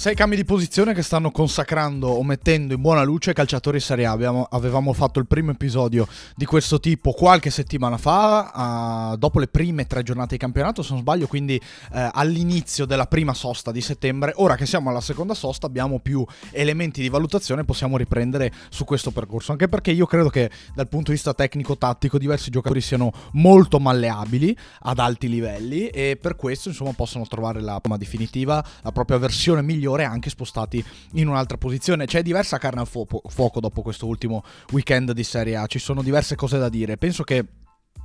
Sei 0.00 0.14
cambi 0.14 0.34
di 0.34 0.46
posizione 0.46 0.94
che 0.94 1.02
stanno 1.02 1.30
consacrando 1.30 2.06
o 2.08 2.24
mettendo 2.24 2.72
in 2.72 2.80
buona 2.80 3.02
luce 3.02 3.34
calciatori 3.34 3.78
Serie 3.80 4.06
A. 4.06 4.12
Abbiamo, 4.12 4.46
avevamo 4.48 4.94
fatto 4.94 5.18
il 5.18 5.26
primo 5.26 5.50
episodio 5.50 6.08
di 6.34 6.46
questo 6.46 6.80
tipo 6.80 7.12
qualche 7.12 7.50
settimana 7.50 7.98
fa, 7.98 9.10
uh, 9.12 9.16
dopo 9.18 9.38
le 9.40 9.48
prime 9.48 9.86
tre 9.86 10.02
giornate 10.02 10.36
di 10.36 10.38
campionato, 10.38 10.82
se 10.82 10.92
non 10.92 11.02
sbaglio, 11.02 11.26
quindi 11.26 11.60
uh, 11.62 12.08
all'inizio 12.12 12.86
della 12.86 13.04
prima 13.04 13.34
sosta 13.34 13.72
di 13.72 13.82
settembre. 13.82 14.32
Ora 14.36 14.56
che 14.56 14.64
siamo 14.64 14.88
alla 14.88 15.02
seconda 15.02 15.34
sosta 15.34 15.66
abbiamo 15.66 15.98
più 15.98 16.24
elementi 16.50 17.02
di 17.02 17.10
valutazione, 17.10 17.66
possiamo 17.66 17.98
riprendere 17.98 18.50
su 18.70 18.84
questo 18.84 19.10
percorso. 19.10 19.52
Anche 19.52 19.68
perché 19.68 19.90
io 19.90 20.06
credo 20.06 20.30
che 20.30 20.50
dal 20.74 20.88
punto 20.88 21.10
di 21.10 21.16
vista 21.16 21.34
tecnico-tattico 21.34 22.16
diversi 22.16 22.48
giocatori 22.48 22.80
siano 22.80 23.12
molto 23.32 23.78
malleabili 23.78 24.56
ad 24.78 24.98
alti 24.98 25.28
livelli 25.28 25.88
e 25.88 26.16
per 26.18 26.36
questo 26.36 26.70
insomma 26.70 26.94
possono 26.94 27.26
trovare 27.26 27.60
la 27.60 27.78
forma 27.82 27.98
definitiva, 27.98 28.64
la 28.80 28.92
propria 28.92 29.18
versione 29.18 29.60
migliore 29.60 29.88
migliore 29.90 30.04
anche 30.04 30.30
spostati 30.30 30.84
in 31.12 31.28
un'altra 31.28 31.56
posizione. 31.56 32.06
C'è 32.06 32.22
diversa 32.22 32.58
carne 32.58 32.80
al 32.80 32.88
fuoco 32.88 33.60
dopo 33.60 33.82
questo 33.82 34.06
ultimo 34.06 34.44
weekend 34.70 35.12
di 35.12 35.24
Serie 35.24 35.56
A, 35.56 35.66
ci 35.66 35.78
sono 35.78 36.02
diverse 36.02 36.36
cose 36.36 36.58
da 36.58 36.68
dire. 36.68 36.96
Penso 36.96 37.24
che 37.24 37.44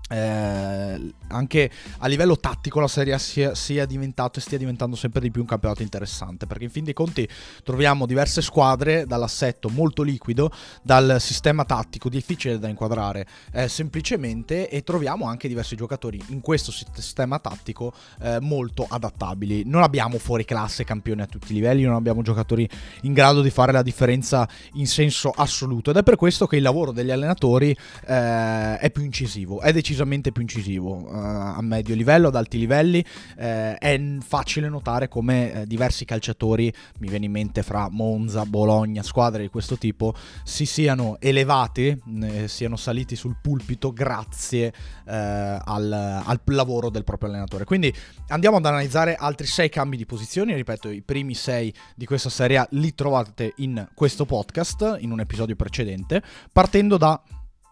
eh, 0.08 1.14
anche 1.30 1.72
a 1.98 2.08
livello 2.08 2.38
tattico 2.38 2.80
la 2.80 2.88
Serie 2.88 3.14
A 3.14 3.18
sia, 3.18 3.56
sia, 3.56 3.86
diventato 3.86 4.38
e 4.38 4.42
stia 4.42 4.58
diventando 4.58 4.96
sempre 4.96 5.20
di 5.20 5.32
più 5.32 5.42
un 5.42 5.48
campionato 5.48 5.82
interessante 5.82 6.46
perché 6.46 6.66
in 6.66 6.70
fin 6.70 6.84
dei 6.84 6.94
conti 6.94 7.28
troviamo 7.64 8.06
diverse 8.06 8.44
squadre 8.44 9.06
dall'assetto 9.08 9.70
molto 9.70 10.04
liquido 10.04 10.52
dal 10.84 11.18
sistema 11.20 11.66
tattico 11.66 12.10
difficile 12.10 12.60
da 12.60 12.68
inquadrare 12.68 13.26
eh, 13.52 13.68
semplicemente 13.68 14.70
e 14.70 14.84
troviamo 14.84 15.26
anche 15.26 15.48
diversi 15.48 15.76
giocatori 15.76 16.22
in 16.28 16.42
questo 16.42 16.72
sistema 16.72 17.40
tattico 17.40 17.92
eh, 18.22 18.40
molto 18.42 18.86
adattabili. 18.88 19.64
Non 19.66 19.82
abbiamo 19.82 20.20
fuori 20.20 20.46
classe 20.46 20.84
campioni 20.84 21.22
a 21.22 21.26
tutti 21.26 21.52
i 21.52 21.56
livelli 21.56 21.84
non 21.84 21.96
abbiamo 21.96 22.22
giocatori 22.22 22.70
in 23.02 23.14
grado 23.14 23.42
di 23.42 23.50
fare 23.50 23.72
la 23.72 23.82
differenza 23.82 24.48
in 24.74 24.86
senso 24.86 25.32
assoluto 25.32 25.90
ed 25.90 25.98
è 25.98 26.04
per 26.04 26.16
questo 26.16 26.46
che 26.46 26.58
il 26.58 26.62
lavoro 26.62 26.92
degli 26.92 27.12
allenatori 27.12 27.76
eh, 28.06 28.78
è 28.78 28.92
più 28.92 29.04
incisivo 29.04 29.62
è 29.62 29.72
decisamente 29.72 29.95
decisamente 29.96 30.32
più 30.32 30.42
incisivo 30.42 31.08
uh, 31.08 31.10
a 31.10 31.62
medio 31.62 31.96
livello, 31.96 32.28
ad 32.28 32.36
alti 32.36 32.58
livelli. 32.58 33.04
Eh, 33.38 33.76
è 33.76 34.02
facile 34.20 34.68
notare 34.68 35.08
come 35.08 35.54
eh, 35.54 35.66
diversi 35.66 36.04
calciatori, 36.06 36.72
mi 37.00 37.08
viene 37.08 37.26
in 37.26 37.32
mente 37.32 37.64
fra 37.64 37.88
Monza, 37.90 38.46
Bologna, 38.46 39.02
squadre 39.02 39.44
di 39.44 39.50
questo 39.50 39.78
tipo, 39.78 40.14
si 40.44 40.66
siano 40.66 41.18
elevati, 41.20 41.98
eh, 42.22 42.48
siano 42.48 42.76
saliti 42.76 43.16
sul 43.16 43.38
pulpito 43.42 43.94
grazie 43.94 44.74
eh, 45.06 45.60
al, 45.64 45.92
al, 45.92 46.42
lavoro 46.46 46.90
del 46.90 47.04
proprio 47.04 47.30
allenatore. 47.30 47.64
Quindi 47.64 47.94
andiamo 48.28 48.58
ad 48.58 48.66
analizzare 48.66 49.16
altri 49.16 49.48
sei 49.48 49.70
cambi 49.70 49.98
di 49.98 50.06
posizioni. 50.06 50.54
Ripeto, 50.54 50.90
i 50.90 51.02
primi 51.02 51.34
sei 51.34 51.74
di 51.96 52.06
questa 52.06 52.30
serie 52.30 52.68
li 52.72 52.94
trovate 52.94 53.54
in 53.58 53.88
questo 53.94 54.26
podcast, 54.26 54.98
in 55.00 55.12
un 55.12 55.22
episodio 55.22 55.56
precedente, 55.56 56.22
partendo 56.52 56.98
da 56.98 57.22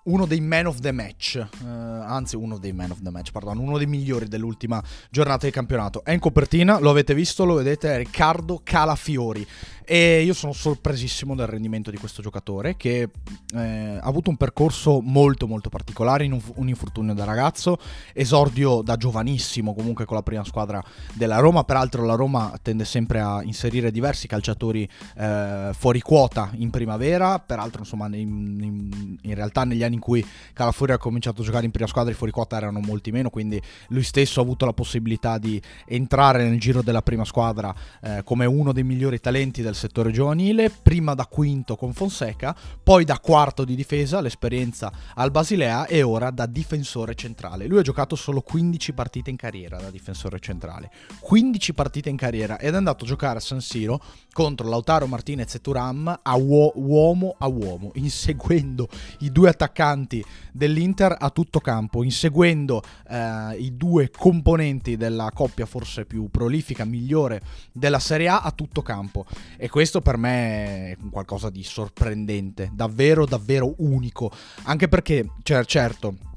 uno 0.04 0.26
dei 0.26 0.42
man 0.42 0.66
of 0.66 0.80
the 0.80 0.92
match, 0.92 1.46
uh, 1.62 1.66
anzi 1.66 2.36
uno 2.36 2.58
dei 2.58 2.74
man 2.74 2.92
of 2.92 3.02
the 3.02 3.10
match, 3.10 3.32
pardon, 3.32 3.58
uno 3.60 3.78
dei 3.78 3.88
migliori 3.88 4.28
dell'ultima 4.28 4.84
giornata 5.10 5.46
di 5.46 5.52
campionato. 5.52 6.04
È 6.04 6.12
in 6.12 6.20
copertina, 6.20 6.80
lo 6.80 6.90
avete 6.90 7.14
visto, 7.14 7.46
lo 7.46 7.56
vedete, 7.56 7.94
è 7.94 7.98
Riccardo 7.98 8.60
Calafiori. 8.64 9.48
E 9.86 10.22
io 10.24 10.34
sono 10.34 10.54
sorpresissimo 10.54 11.36
del 11.36 11.48
rendimento 11.48 11.92
di 11.92 11.98
questo 11.98 12.22
giocatore 12.22 12.78
che 12.78 13.10
eh, 13.54 13.60
ha 13.60 14.08
avuto 14.08 14.30
un 14.30 14.38
percorso 14.38 15.02
molto 15.02 15.48
molto 15.48 15.70
particolare, 15.70 16.24
in 16.24 16.32
un, 16.32 16.42
un, 16.56 16.70
infortunio 16.70 17.14
da 17.14 17.26
ragazzo, 17.26 17.78
esordio 18.14 18.82
da 18.82 18.96
giovanissimo 18.96 19.74
comunque 19.74 20.06
con 20.06 20.16
la 20.16 20.24
prima 20.24 20.44
squadra 20.46 20.84
della 21.14 21.40
Roma, 21.40 21.64
peraltro 21.64 22.06
la 22.06 22.16
Roma 22.16 22.58
tende 22.62 22.86
sempre 22.86 23.20
a 23.20 23.44
inserire 23.44 23.92
diversi 23.92 24.28
calciatori 24.28 24.88
eh, 25.18 25.72
fuori 25.74 26.00
quota 26.00 26.52
in 26.56 26.70
primavera, 26.70 27.40
peraltro 27.40 27.82
insomma 27.82 28.06
in, 28.08 28.60
in, 28.62 29.18
in 29.22 29.36
realtà 29.36 29.66
negli 29.66 29.84
anni 29.84 29.96
in 29.96 30.02
cui 30.02 30.26
Calafiori 30.54 30.94
ha 30.94 30.98
cominciato 30.98 31.42
a 31.42 31.46
giocare 31.46 31.66
in 31.66 31.72
prima 31.72 31.88
squadra 31.88 32.12
i 32.12 32.16
fuori 32.16 32.32
quota 32.32 32.56
erano 32.56 32.80
molti 32.80 33.12
meno, 33.12 33.30
quindi 33.30 33.62
lui 33.90 34.04
stesso 34.04 34.40
ha 34.40 34.44
avuto 34.44 34.66
la 34.66 34.74
possibilità 34.74 35.38
di 35.38 35.62
entrare 35.86 36.48
nel 36.48 36.60
giro 36.60 36.82
della 36.82 37.02
prima 37.02 37.26
squadra 37.26 37.74
eh, 38.02 38.22
come 38.24 38.46
uno 38.46 38.72
dei 38.72 38.84
migliori 38.84 39.20
talenti 39.20 39.62
del 39.62 39.73
settore 39.76 40.12
giovanile, 40.12 40.70
prima 40.70 41.14
da 41.14 41.26
quinto 41.26 41.76
con 41.76 41.94
Fonseca, 41.94 42.56
poi 42.82 43.04
da 43.06 43.20
quarto 43.20 43.66
di 43.66 43.76
difesa, 43.76 44.22
l'esperienza 44.22 44.92
al 45.16 45.32
Basilea 45.32 45.86
e 45.88 46.02
ora 46.02 46.32
da 46.32 46.46
difensore 46.46 47.16
centrale. 47.16 47.68
Lui 47.68 47.80
ha 47.80 47.84
giocato 47.84 48.16
solo 48.16 48.42
15 48.42 48.94
partite 48.94 49.30
in 49.30 49.36
carriera 49.36 49.80
da 49.80 49.90
difensore 49.90 50.40
centrale, 50.40 50.92
15 51.20 51.74
partite 51.74 52.10
in 52.10 52.18
carriera 52.18 52.60
ed 52.60 52.74
è 52.74 52.78
andato 52.78 53.04
a 53.04 53.08
giocare 53.08 53.38
a 53.38 53.42
San 53.42 53.62
Siro 53.62 54.02
contro 54.32 54.68
Lautaro 54.68 55.06
Martinez 55.08 55.54
e 55.56 55.62
Turam 55.62 56.20
a 56.22 56.36
uo- 56.36 56.74
uomo 56.76 57.36
a 57.38 57.48
uomo, 57.48 57.92
inseguendo 57.96 58.90
i 59.20 59.32
due 59.32 59.50
attaccanti 59.50 60.24
dell'Inter 60.52 61.16
a 61.18 61.30
tutto 61.30 61.60
campo, 61.60 62.04
inseguendo 62.04 62.82
eh, 63.08 63.56
i 63.58 63.78
due 63.78 64.10
componenti 64.10 64.98
della 64.98 65.32
coppia 65.34 65.66
forse 65.66 66.06
più 66.06 66.30
prolifica, 66.30 66.86
migliore 66.86 67.42
della 67.72 68.00
Serie 68.00 68.28
A 68.28 68.42
a 68.42 68.52
tutto 68.52 68.82
campo. 68.82 69.26
E 69.64 69.70
questo 69.70 70.02
per 70.02 70.18
me 70.18 70.92
è 70.92 70.98
qualcosa 71.10 71.50
di 71.50 71.64
sorprendente, 71.64 72.70
davvero, 72.74 73.26
davvero 73.26 73.76
unico. 73.78 74.30
Anche 74.64 74.90
perché, 74.90 75.26
cioè, 75.42 75.64
certo 75.64 76.33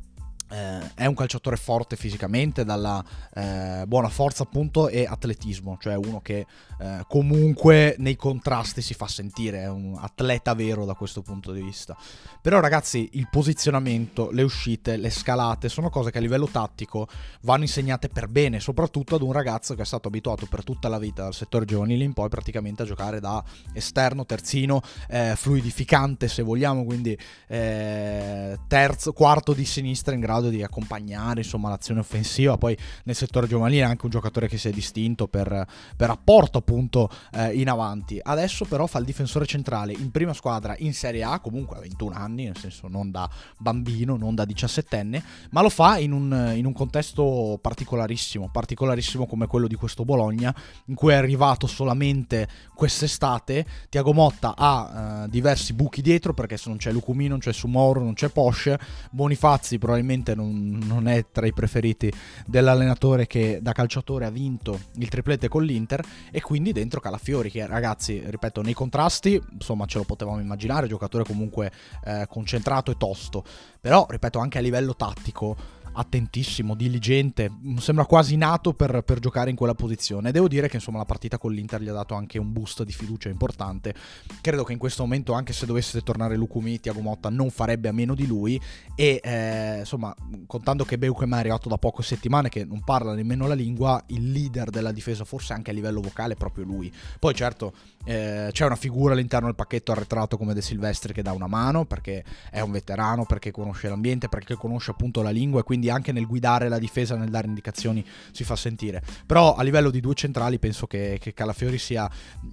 eh, 0.48 0.94
è 0.94 1.06
un 1.06 1.14
calciatore 1.14 1.56
forte 1.56 1.96
fisicamente, 1.96 2.64
dalla 2.64 3.04
eh, 3.34 3.84
buona 3.86 4.08
forza 4.08 4.44
appunto 4.44 4.88
e 4.88 5.04
atletismo, 5.04 5.76
cioè 5.80 5.96
uno 5.96 6.20
che 6.20 6.46
eh, 6.78 7.04
comunque 7.08 7.96
nei 7.98 8.16
contrasti 8.16 8.80
si 8.80 8.94
fa 8.94 9.08
sentire, 9.08 9.62
è 9.62 9.68
un 9.68 9.96
atleta 9.98 10.54
vero 10.54 10.84
da 10.84 10.94
questo 10.94 11.22
punto 11.22 11.52
di 11.52 11.62
vista. 11.62 11.96
Però 12.40 12.60
ragazzi 12.60 13.08
il 13.12 13.28
posizionamento, 13.30 14.30
le 14.30 14.42
uscite, 14.42 14.96
le 14.96 15.10
scalate 15.10 15.68
sono 15.68 15.90
cose 15.90 16.10
che 16.10 16.18
a 16.18 16.20
livello 16.20 16.46
tattico 16.46 17.08
vanno 17.42 17.64
insegnate 17.64 18.08
per 18.08 18.28
bene, 18.28 18.60
soprattutto 18.60 19.16
ad 19.16 19.22
un 19.22 19.32
ragazzo 19.32 19.74
che 19.74 19.82
è 19.82 19.86
stato 19.86 20.08
abituato 20.08 20.46
per 20.46 20.62
tutta 20.62 20.88
la 20.88 20.98
vita 20.98 21.22
dal 21.24 21.34
settore 21.34 21.64
giovanile 21.64 22.04
in 22.04 22.12
poi 22.12 22.28
praticamente 22.28 22.82
a 22.82 22.86
giocare 22.86 23.18
da 23.20 23.42
esterno, 23.72 24.24
terzino, 24.24 24.80
eh, 25.08 25.34
fluidificante 25.36 26.28
se 26.28 26.42
vogliamo, 26.42 26.84
quindi 26.84 27.18
eh, 27.48 28.58
terzo, 28.68 29.12
quarto 29.12 29.52
di 29.52 29.64
sinistra 29.64 30.14
in 30.14 30.20
grado 30.20 30.35
grado 30.36 30.48
di 30.48 30.62
accompagnare 30.62 31.40
insomma, 31.40 31.68
l'azione 31.68 32.00
offensiva. 32.00 32.56
Poi 32.56 32.76
nel 33.04 33.14
settore 33.14 33.46
giovanile 33.46 33.82
è 33.82 33.84
anche 33.84 34.04
un 34.04 34.10
giocatore 34.10 34.48
che 34.48 34.58
si 34.58 34.68
è 34.68 34.70
distinto 34.70 35.26
per, 35.26 35.66
per 35.96 36.10
apporto 36.10 36.58
appunto 36.58 37.10
eh, 37.32 37.52
in 37.54 37.68
avanti. 37.68 38.20
Adesso 38.22 38.64
però 38.64 38.86
fa 38.86 38.98
il 38.98 39.04
difensore 39.04 39.46
centrale 39.46 39.92
in 39.92 40.10
prima 40.10 40.32
squadra 40.32 40.74
in 40.78 40.94
Serie 40.94 41.22
A, 41.22 41.40
comunque 41.40 41.76
a 41.76 41.80
21 41.80 42.14
anni, 42.14 42.44
nel 42.44 42.56
senso 42.56 42.88
non 42.88 43.10
da 43.10 43.28
bambino, 43.58 44.16
non 44.16 44.34
da 44.34 44.44
17enne, 44.44 45.22
ma 45.50 45.62
lo 45.62 45.70
fa 45.70 45.98
in 45.98 46.12
un, 46.12 46.52
in 46.54 46.66
un 46.66 46.72
contesto 46.72 47.58
particolarissimo, 47.60 48.48
particolarissimo 48.50 49.26
come 49.26 49.46
quello 49.46 49.66
di 49.66 49.74
questo 49.74 50.04
Bologna, 50.04 50.54
in 50.86 50.94
cui 50.94 51.12
è 51.12 51.16
arrivato 51.16 51.66
solamente 51.66 52.48
quest'estate. 52.74 53.66
Tiago 53.88 54.12
Motta 54.12 54.54
ha 54.56 55.24
uh, 55.24 55.28
diversi 55.28 55.72
buchi 55.72 56.02
dietro 56.02 56.34
perché 56.34 56.56
se 56.56 56.68
non 56.68 56.78
c'è 56.78 56.92
Lucumino, 56.92 57.30
non 57.30 57.38
c'è 57.38 57.52
Sumoro, 57.52 58.02
non 58.02 58.14
c'è 58.14 58.28
Porsche, 58.28 58.78
Bonifazzi 59.10 59.78
probabilmente 59.78 60.25
sicuramente 60.26 60.34
non, 60.34 60.80
non, 60.84 61.06
è 61.06 61.26
tra 61.30 61.46
i 61.46 61.52
preferiti 61.52 62.12
dell'allenatore 62.46 63.26
che 63.26 63.60
da 63.62 63.72
calciatore 63.72 64.24
ha 64.24 64.30
vinto 64.30 64.80
il 64.96 65.08
triplete 65.08 65.48
con 65.48 65.62
l'Inter 65.62 66.04
e 66.32 66.40
quindi 66.40 66.72
dentro 66.72 67.00
Calafiori 67.00 67.50
che 67.50 67.66
ragazzi, 67.66 68.20
ripeto, 68.24 68.62
nei 68.62 68.74
contrasti, 68.74 69.40
insomma 69.52 69.86
ce 69.86 69.98
lo 69.98 70.04
potevamo 70.04 70.40
immaginare, 70.40 70.88
giocatore 70.88 71.24
comunque 71.24 71.70
eh, 72.04 72.26
concentrato 72.28 72.90
e 72.90 72.96
tosto, 72.96 73.44
però 73.80 74.06
ripeto 74.08 74.38
anche 74.38 74.58
a 74.58 74.60
livello 74.60 74.96
tattico 74.96 75.75
attentissimo, 75.96 76.74
diligente, 76.74 77.50
sembra 77.78 78.04
quasi 78.04 78.36
nato 78.36 78.74
per, 78.74 79.02
per, 79.02 79.18
giocare 79.18 79.50
in 79.50 79.56
quella 79.56 79.74
posizione. 79.74 80.30
Devo 80.30 80.46
dire 80.46 80.68
che 80.68 80.76
insomma 80.76 80.98
la 80.98 81.04
partita 81.04 81.38
con 81.38 81.52
l'Inter 81.52 81.80
gli 81.80 81.88
ha 81.88 81.92
dato 81.92 82.14
anche 82.14 82.38
un 82.38 82.52
boost 82.52 82.82
di 82.84 82.92
fiducia 82.92 83.28
importante. 83.28 83.94
Credo 84.40 84.62
che 84.64 84.72
in 84.72 84.78
questo 84.78 85.02
momento, 85.02 85.32
anche 85.32 85.52
se 85.52 85.66
dovesse 85.66 86.02
tornare 86.02 86.36
Lucumi, 86.36 86.80
Tiago 86.80 87.00
Motta 87.00 87.30
non 87.30 87.50
farebbe 87.50 87.88
a 87.88 87.92
meno 87.92 88.14
di 88.14 88.26
lui. 88.26 88.60
E 88.94 89.20
eh, 89.22 89.78
insomma, 89.80 90.14
contando 90.46 90.84
che 90.84 90.98
Beukem 90.98 91.34
è 91.34 91.38
arrivato 91.38 91.68
da 91.68 91.78
poche 91.78 92.02
settimane, 92.02 92.48
che 92.48 92.64
non 92.64 92.82
parla 92.84 93.14
nemmeno 93.14 93.46
la 93.46 93.54
lingua, 93.54 94.02
il 94.08 94.30
leader 94.30 94.70
della 94.70 94.92
difesa, 94.92 95.24
forse 95.24 95.54
anche 95.54 95.70
a 95.70 95.74
livello 95.74 96.00
vocale, 96.00 96.34
è 96.34 96.36
proprio 96.36 96.64
lui. 96.64 96.92
Poi 97.18 97.34
certo 97.34 97.72
eh, 98.06 98.50
c'è 98.52 98.64
una 98.64 98.76
figura 98.76 99.14
all'interno 99.14 99.46
del 99.46 99.56
pacchetto 99.56 99.90
arretrato 99.90 100.36
come 100.36 100.54
De 100.54 100.62
Silvestri 100.62 101.12
che 101.12 101.22
dà 101.22 101.32
una 101.32 101.48
mano 101.48 101.84
perché 101.84 102.24
è 102.50 102.60
un 102.60 102.70
veterano, 102.70 103.24
perché 103.24 103.50
conosce 103.50 103.88
l'ambiente, 103.88 104.28
perché 104.28 104.54
conosce 104.54 104.92
appunto 104.92 105.22
la 105.22 105.30
lingua 105.30 105.60
e 105.60 105.62
quindi 105.64 105.90
anche 105.90 106.12
nel 106.12 106.26
guidare 106.26 106.68
la 106.68 106.78
difesa, 106.78 107.16
nel 107.16 107.30
dare 107.30 107.48
indicazioni 107.48 108.06
si 108.30 108.44
fa 108.44 108.54
sentire. 108.54 109.02
Però 109.26 109.56
a 109.56 109.62
livello 109.64 109.90
di 109.90 109.98
due 110.00 110.14
centrali 110.14 110.60
penso 110.60 110.86
che, 110.86 111.18
che 111.20 111.34
Calafiori 111.34 111.78
sia 111.78 112.08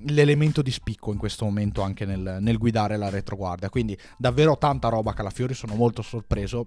l'elemento 0.06 0.64
di 0.64 0.72
spicco 0.72 1.12
in 1.12 1.20
questo 1.20 1.46
momento 1.46 1.84
anche 1.84 2.06
nel, 2.06 2.38
nel 2.40 2.58
guidare 2.58 2.98
la 2.98 3.10
retroguardia. 3.10 3.70
Quindi 3.70 3.96
davvero 4.18 4.58
tanta 4.58 4.90
roba 4.90 5.14
Calafiori, 5.14 5.54
sono 5.54 5.76
molto 5.76 6.02
sorpreso. 6.02 6.66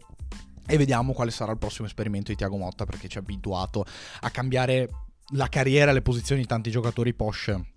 E 0.68 0.76
vediamo 0.76 1.12
quale 1.12 1.30
sarà 1.30 1.52
il 1.52 1.58
prossimo 1.58 1.86
esperimento 1.86 2.30
di 2.30 2.36
Tiago 2.36 2.56
Motta 2.56 2.84
perché 2.84 3.06
ci 3.08 3.18
ha 3.18 3.20
abituato 3.20 3.84
a 4.20 4.30
cambiare 4.30 4.88
la 5.34 5.48
carriera 5.48 5.90
e 5.90 5.94
le 5.94 6.02
posizioni 6.02 6.40
di 6.40 6.46
tanti 6.46 6.70
giocatori 6.70 7.14
Porsche 7.14 7.74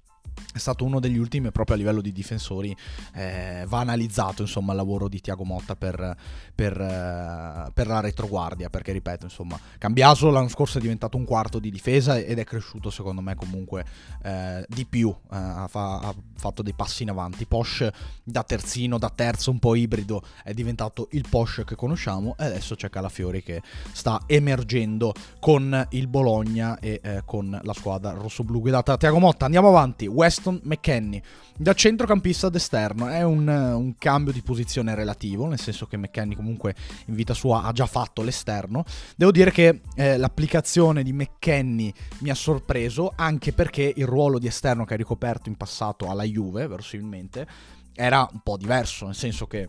è 0.53 0.57
stato 0.57 0.85
uno 0.85 0.99
degli 0.99 1.17
ultimi 1.17 1.51
proprio 1.51 1.75
a 1.75 1.79
livello 1.79 2.01
di 2.01 2.11
difensori 2.11 2.75
eh, 3.13 3.65
va 3.67 3.79
analizzato 3.79 4.41
insomma 4.41 4.71
il 4.71 4.77
lavoro 4.77 5.07
di 5.07 5.21
Tiago 5.21 5.43
Motta 5.43 5.75
per, 5.75 6.15
per, 6.53 6.79
eh, 6.79 7.71
per, 7.73 7.87
la 7.87 7.99
retroguardia 7.99 8.69
perché 8.69 8.91
ripeto 8.91 9.25
insomma 9.25 9.59
Cambiaso 9.77 10.29
l'anno 10.29 10.47
scorso 10.47 10.77
è 10.77 10.81
diventato 10.81 11.17
un 11.17 11.25
quarto 11.25 11.59
di 11.59 11.71
difesa 11.71 12.17
ed 12.17 12.39
è 12.39 12.43
cresciuto 12.43 12.89
secondo 12.89 13.21
me 13.21 13.35
comunque 13.35 13.85
eh, 14.23 14.65
di 14.67 14.85
più 14.85 15.09
eh, 15.09 15.35
ha, 15.35 15.67
fa, 15.67 15.99
ha, 15.99 16.15
fatto 16.35 16.61
dei 16.61 16.73
passi 16.73 17.03
in 17.03 17.09
avanti. 17.09 17.45
Posh 17.45 17.87
da 18.23 18.43
terzino 18.43 18.97
da 18.97 19.09
terzo 19.09 19.51
un 19.51 19.59
po' 19.59 19.75
ibrido 19.75 20.21
è 20.43 20.53
diventato 20.53 21.07
il 21.11 21.25
Posh 21.29 21.63
che 21.65 21.75
conosciamo 21.75 22.35
e 22.37 22.45
adesso 22.45 22.75
c'è 22.75 22.89
Calafiori 22.89 23.43
che 23.43 23.61
sta 23.91 24.21
emergendo 24.25 25.13
con 25.39 25.87
il 25.91 26.07
Bologna 26.07 26.79
e 26.79 26.99
eh, 27.03 27.21
con 27.25 27.59
la 27.61 27.73
squadra 27.73 28.11
rossoblu 28.11 28.59
guidata 28.59 28.91
da 28.91 28.97
Tiago 28.97 29.19
Motta 29.19 29.45
andiamo 29.45 29.69
avanti. 29.69 30.07
West 30.07 30.28
Weston 30.29 30.61
McKenny. 30.63 31.19
Da 31.57 31.73
centrocampista 31.73 32.47
ad 32.47 32.55
esterno 32.55 33.07
è 33.07 33.23
un, 33.23 33.47
un, 33.47 33.95
cambio 33.97 34.31
di 34.31 34.43
posizione 34.43 34.93
relativo, 34.93 35.47
nel 35.47 35.59
senso 35.59 35.87
che 35.87 35.97
McKenny 35.97 36.35
comunque 36.35 36.75
in 37.07 37.15
vita 37.15 37.33
sua 37.33 37.63
ha 37.63 37.71
già 37.71 37.87
fatto 37.87 38.21
l'esterno. 38.21 38.85
Devo 39.15 39.31
dire 39.31 39.49
che 39.49 39.81
eh, 39.95 40.17
l'applicazione 40.17 41.01
di 41.01 41.11
McKenny 41.11 41.91
mi 42.19 42.29
ha 42.29 42.35
sorpreso, 42.35 43.11
anche 43.15 43.51
perché 43.51 43.91
il 43.95 44.05
ruolo 44.05 44.37
di 44.37 44.45
esterno 44.45 44.85
che 44.85 44.93
ha 44.93 44.97
ricoperto 44.97 45.49
in 45.49 45.57
passato 45.57 46.07
alla 46.07 46.23
Juve, 46.23 46.67
verosimilmente, 46.67 47.47
era 47.95 48.25
un 48.31 48.41
po' 48.43 48.55
diverso, 48.55 49.05
nel 49.05 49.15
senso 49.15 49.47
che 49.47 49.67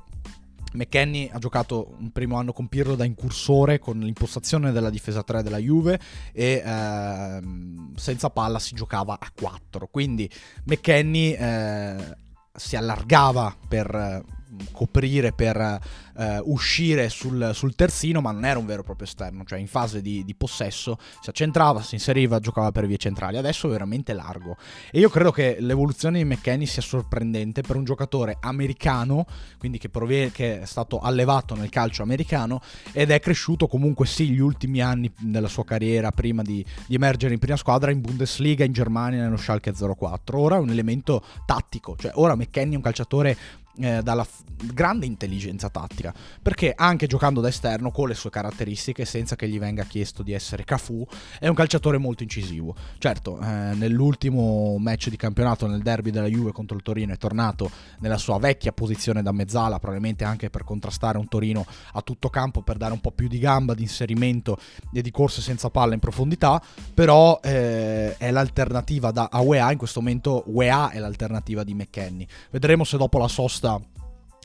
McKenny 0.73 1.29
ha 1.33 1.39
giocato 1.39 1.95
un 1.99 2.11
primo 2.11 2.37
anno 2.37 2.53
con 2.53 2.69
Pirlo 2.69 2.95
da 2.95 3.05
incursore 3.05 3.79
con 3.79 3.99
l'impostazione 3.99 4.73
della 4.73 4.91
difesa 4.91 5.23
3 5.23 5.43
della 5.43 5.59
Juve 5.59 6.01
e 6.33 6.63
ehm, 6.65 7.95
senza 7.97 8.31
palla 8.31 8.59
si 8.59 8.75
giocava 8.75 9.19
a 9.19 9.31
4. 9.35 9.89
Quindi 9.89 10.31
McKenny 10.65 11.33
eh, 11.33 12.17
si 12.55 12.77
allargava 12.77 13.55
per 13.69 14.39
coprire 14.73 15.33
per 15.33 15.81
uh, 16.15 16.23
uscire 16.45 17.09
sul, 17.09 17.51
sul, 17.55 17.75
terzino, 17.75 18.21
ma 18.21 18.33
non 18.33 18.45
era 18.45 18.59
un 18.59 18.67
vero 18.67 18.81
e 18.81 18.85
proprio 18.85 19.07
esterno, 19.07 19.45
cioè 19.45 19.59
in 19.59 19.67
fase 19.67 20.03
di, 20.03 20.25
di, 20.25 20.35
possesso 20.35 20.99
si 21.21 21.31
accentrava, 21.31 21.83
si 21.83 21.95
inseriva, 21.95 22.39
giocava 22.39 22.73
per 22.73 22.87
vie 22.87 22.97
centrali, 22.97 23.37
adesso 23.37 23.69
è 23.69 23.71
veramente 23.71 24.13
largo. 24.13 24.57
E 24.91 24.99
io 24.99 25.09
credo 25.09 25.31
che 25.31 25.57
l'evoluzione 25.61 26.19
di 26.19 26.25
McKenny 26.25 26.67
sia 26.67 26.83
sorprendente 26.83 27.63
per 27.63 27.77
un 27.77 27.85
giocatore 27.85 28.37
americano, 28.41 29.27
quindi 29.59 29.79
che, 29.79 29.89
proviene, 29.89 30.31
che 30.33 30.61
è 30.61 30.67
stato 30.67 30.99
allevato 31.01 31.55
nel 31.55 31.69
calcio 31.69 32.03
americano 32.03 32.61
ed 32.93 33.11
è 33.11 33.21
cresciuto 33.21 33.67
comunque 33.67 34.07
sì 34.07 34.31
gli 34.31 34.41
ultimi 34.41 34.81
anni 34.81 35.11
della 35.19 35.49
sua 35.49 35.65
carriera 35.65 36.11
prima 36.11 36.43
di, 36.43 36.65
di 36.87 36.95
emergere 36.95 37.35
in 37.35 37.39
prima 37.39 37.57
squadra 37.57 37.91
in 37.91 38.01
Bundesliga, 38.01 38.65
in 38.65 38.73
Germania, 38.73 39.23
nello 39.23 39.37
Schalke 39.37 39.73
04. 39.73 40.39
Ora 40.39 40.57
è 40.57 40.61
un 40.61 40.71
elemento 40.71 41.23
tattico, 41.47 41.97
cioè 41.97 42.13
ora 42.15 42.35
McKenny 42.35 42.73
è 42.73 42.77
un 42.77 42.83
calciatore 42.83 43.37
eh, 43.79 44.03
dalla 44.03 44.25
f- 44.25 44.43
grande 44.73 45.07
intelligenza 45.07 45.69
tattica, 45.69 46.13
perché 46.43 46.73
anche 46.77 47.07
giocando 47.07 47.41
da 47.41 47.49
esterno 47.49 47.91
con 47.91 48.09
le 48.09 48.15
sue 48.15 48.31
caratteristiche, 48.31 49.05
senza 49.05 49.37
che 49.37 49.49
gli 49.49 49.59
venga 49.59 49.85
chiesto 49.85 50.23
di 50.23 50.33
essere 50.33 50.65
Cafu, 50.65 51.07
è 51.39 51.49
un 51.49 51.55
calciatore 51.55 51.99
molto 51.99 52.23
incisivo. 52.23 52.75
Certo, 52.99 53.41
eh, 53.41 53.75
nell'ultimo 53.75 54.77
match 54.79 55.09
di 55.09 55.17
campionato, 55.17 55.67
nel 55.67 55.83
derby 55.83 56.11
della 56.11 56.27
Juve 56.27 56.53
contro 56.53 56.77
il 56.77 56.83
Torino, 56.83 57.13
è 57.13 57.17
tornato 57.17 57.71
nella 58.01 58.19
sua 58.19 58.39
vecchia 58.39 58.73
posizione 58.73 59.23
da 59.23 59.33
mezzala, 59.33 59.79
probabilmente 59.79 60.25
anche 60.25 60.51
per 60.51 60.65
contrastare 60.65 61.19
un 61.19 61.29
Torino 61.29 61.65
a 61.93 62.03
tutto 62.03 62.29
campo, 62.29 62.63
per 62.63 62.77
dare 62.77 62.93
un 62.93 63.01
po' 63.01 63.13
più 63.13 63.29
di 63.29 63.39
gamba, 63.39 63.75
di 63.75 63.83
inserimento 63.83 64.59
e 64.93 65.01
di 65.03 65.11
corse 65.11 65.41
senza 65.41 65.71
palla 65.71 65.95
in 65.95 66.01
profondità, 66.01 66.61
però 66.93 67.41
eh, 67.43 68.17
è 68.17 68.31
l'alternativa 68.31 69.11
da, 69.11 69.29
a 69.31 69.41
UEA, 69.41 69.73
in 69.73 69.79
questo 69.79 70.01
momento 70.01 70.45
UEA 70.47 70.91
è 70.91 70.99
l'alternativa 70.99 71.65
di 71.65 71.75
McKenny. 71.75 72.27
Vedremo 72.51 72.85
se 72.85 72.97
dopo 72.97 73.19
la 73.19 73.29
sosta 73.29 73.60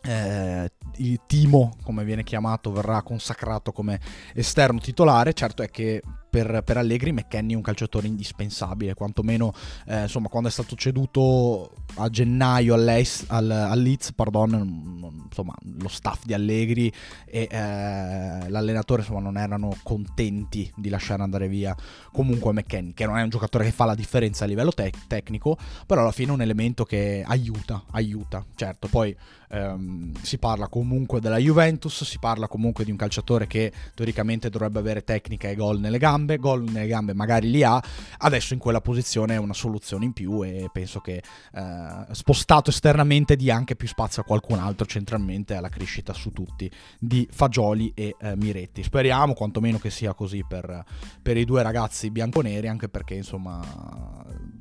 eh, 0.04 0.70
il 0.98 1.22
Timo, 1.26 1.76
come 1.84 2.04
viene 2.04 2.24
chiamato, 2.24 2.72
verrà 2.72 3.02
consacrato 3.02 3.72
come 3.72 4.00
esterno 4.34 4.80
titolare. 4.80 5.34
Certo 5.34 5.64
è 5.64 5.70
che 5.70 6.02
per, 6.36 6.64
per 6.64 6.76
Allegri 6.76 7.14
McKenny 7.14 7.54
è 7.54 7.56
un 7.56 7.62
calciatore 7.62 8.08
indispensabile, 8.08 8.94
quantomeno 8.94 9.54
eh, 9.88 10.02
insomma, 10.02 10.28
quando 10.28 10.50
è 10.50 10.52
stato 10.52 10.76
ceduto 10.76 11.72
a 11.96 12.10
gennaio 12.10 12.74
al, 12.74 12.84
Leeds, 12.84 14.12
pardon, 14.12 15.14
insomma, 15.28 15.56
lo 15.80 15.88
staff 15.88 16.26
di 16.26 16.34
Allegri 16.34 16.92
e 17.26 17.48
eh, 17.50 18.50
l'allenatore 18.50 19.04
insomma, 19.04 19.22
non 19.22 19.38
erano 19.38 19.78
contenti 19.82 20.70
di 20.76 20.90
lasciare 20.90 21.24
andare 21.24 21.48
via 21.48 21.74
comunque 22.12 22.52
McKenny, 22.52 22.94
che 22.94 23.06
non 23.06 23.18
è 23.18 23.24
un 23.24 23.30
giocatore 23.30 23.64
che 23.64 23.72
fa 23.72 23.86
la 23.86 23.96
differenza 23.96 24.44
a 24.44 24.48
livello 24.48 24.74
te- 24.74 24.92
tecnico, 25.08 25.58
però 25.86 26.02
alla 26.02 26.12
fine 26.12 26.32
è 26.32 26.34
un 26.34 26.42
elemento 26.42 26.84
che 26.84 27.24
aiuta, 27.26 27.82
aiuta. 27.92 28.46
Certo, 28.56 28.90
poi 28.90 29.16
ehm, 29.50 30.12
si 30.22 30.38
parla 30.38 30.68
comunque 30.68 31.22
della 31.22 31.38
Juventus, 31.38 32.04
si 32.04 32.20
parla 32.20 32.50
comunque 32.50 32.84
di 32.84 32.92
un 32.92 32.98
calciatore 32.98 33.48
che 33.48 33.72
teoricamente 33.94 34.50
dovrebbe 34.50 34.80
avere 34.80 35.04
tecnica 35.06 35.48
e 35.48 35.56
gol 35.56 35.80
nelle 35.80 35.98
gambe 35.98 36.25
gambe, 36.26 36.38
gol 36.38 36.64
nelle 36.64 36.88
gambe 36.88 37.14
magari 37.14 37.50
li 37.50 37.64
ha, 37.64 37.82
adesso 38.18 38.54
in 38.54 38.60
quella 38.60 38.82
posizione 38.82 39.36
è 39.36 39.38
una 39.38 39.54
soluzione 39.54 40.06
in 40.06 40.14
più 40.14 40.44
e 40.44 40.70
penso 40.72 41.00
che 41.00 41.22
eh, 41.54 42.06
spostato 42.12 42.70
esternamente 42.70 43.36
dia 43.36 43.56
anche 43.56 43.76
più 43.76 43.88
spazio 43.88 44.24
a 44.24 44.26
qualcun 44.26 44.60
altro 44.60 44.86
centralmente 44.86 45.56
alla 45.56 45.70
crescita 45.70 46.14
su 46.14 46.32
tutti 46.32 46.70
di 47.00 47.28
Fagioli 47.32 47.92
e 47.94 48.16
eh, 48.20 48.36
Miretti. 48.36 48.84
Speriamo 48.84 49.34
quantomeno 49.34 49.78
che 49.78 49.90
sia 49.90 50.14
così 50.14 50.44
per, 50.48 50.84
per 51.22 51.38
i 51.38 51.46
due 51.46 51.62
ragazzi 51.62 52.10
bianconeri, 52.10 52.68
anche 52.68 52.90
perché 52.90 53.14
insomma 53.14 53.62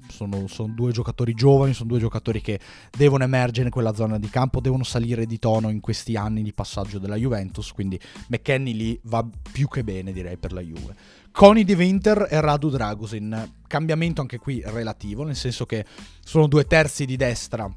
sono, 0.08 0.46
sono, 0.46 0.72
due 0.74 0.92
giocatori 0.92 1.34
giovani, 1.34 1.72
sono 1.72 1.88
due 1.88 1.98
giocatori 1.98 2.40
che 2.40 2.60
devono 2.96 3.24
emergere 3.24 3.66
in 3.66 3.72
quella 3.72 3.94
zona 3.94 4.18
di 4.18 4.28
campo, 4.28 4.60
devono 4.60 4.84
salire 4.84 5.26
di 5.26 5.38
tono 5.38 5.70
in 5.70 5.80
questi 5.80 6.16
anni 6.16 6.42
di 6.42 6.52
passaggio 6.52 6.98
della 6.98 7.16
Juventus, 7.16 7.72
quindi 7.72 7.98
McKenny 8.28 8.74
lì 8.74 9.00
va 9.04 9.26
più 9.52 9.68
che 9.68 9.82
bene 9.84 10.12
direi 10.12 10.36
per 10.36 10.52
la 10.52 10.60
Juve. 10.60 10.94
Coni 11.36 11.64
di 11.64 11.72
Winter 11.72 12.28
e 12.30 12.40
Radu 12.40 12.70
Dragusin. 12.70 13.54
Cambiamento 13.66 14.20
anche 14.20 14.38
qui 14.38 14.62
relativo, 14.64 15.24
nel 15.24 15.34
senso 15.34 15.66
che 15.66 15.84
sono 16.24 16.46
due 16.46 16.64
terzi 16.64 17.06
di 17.06 17.16
destra 17.16 17.68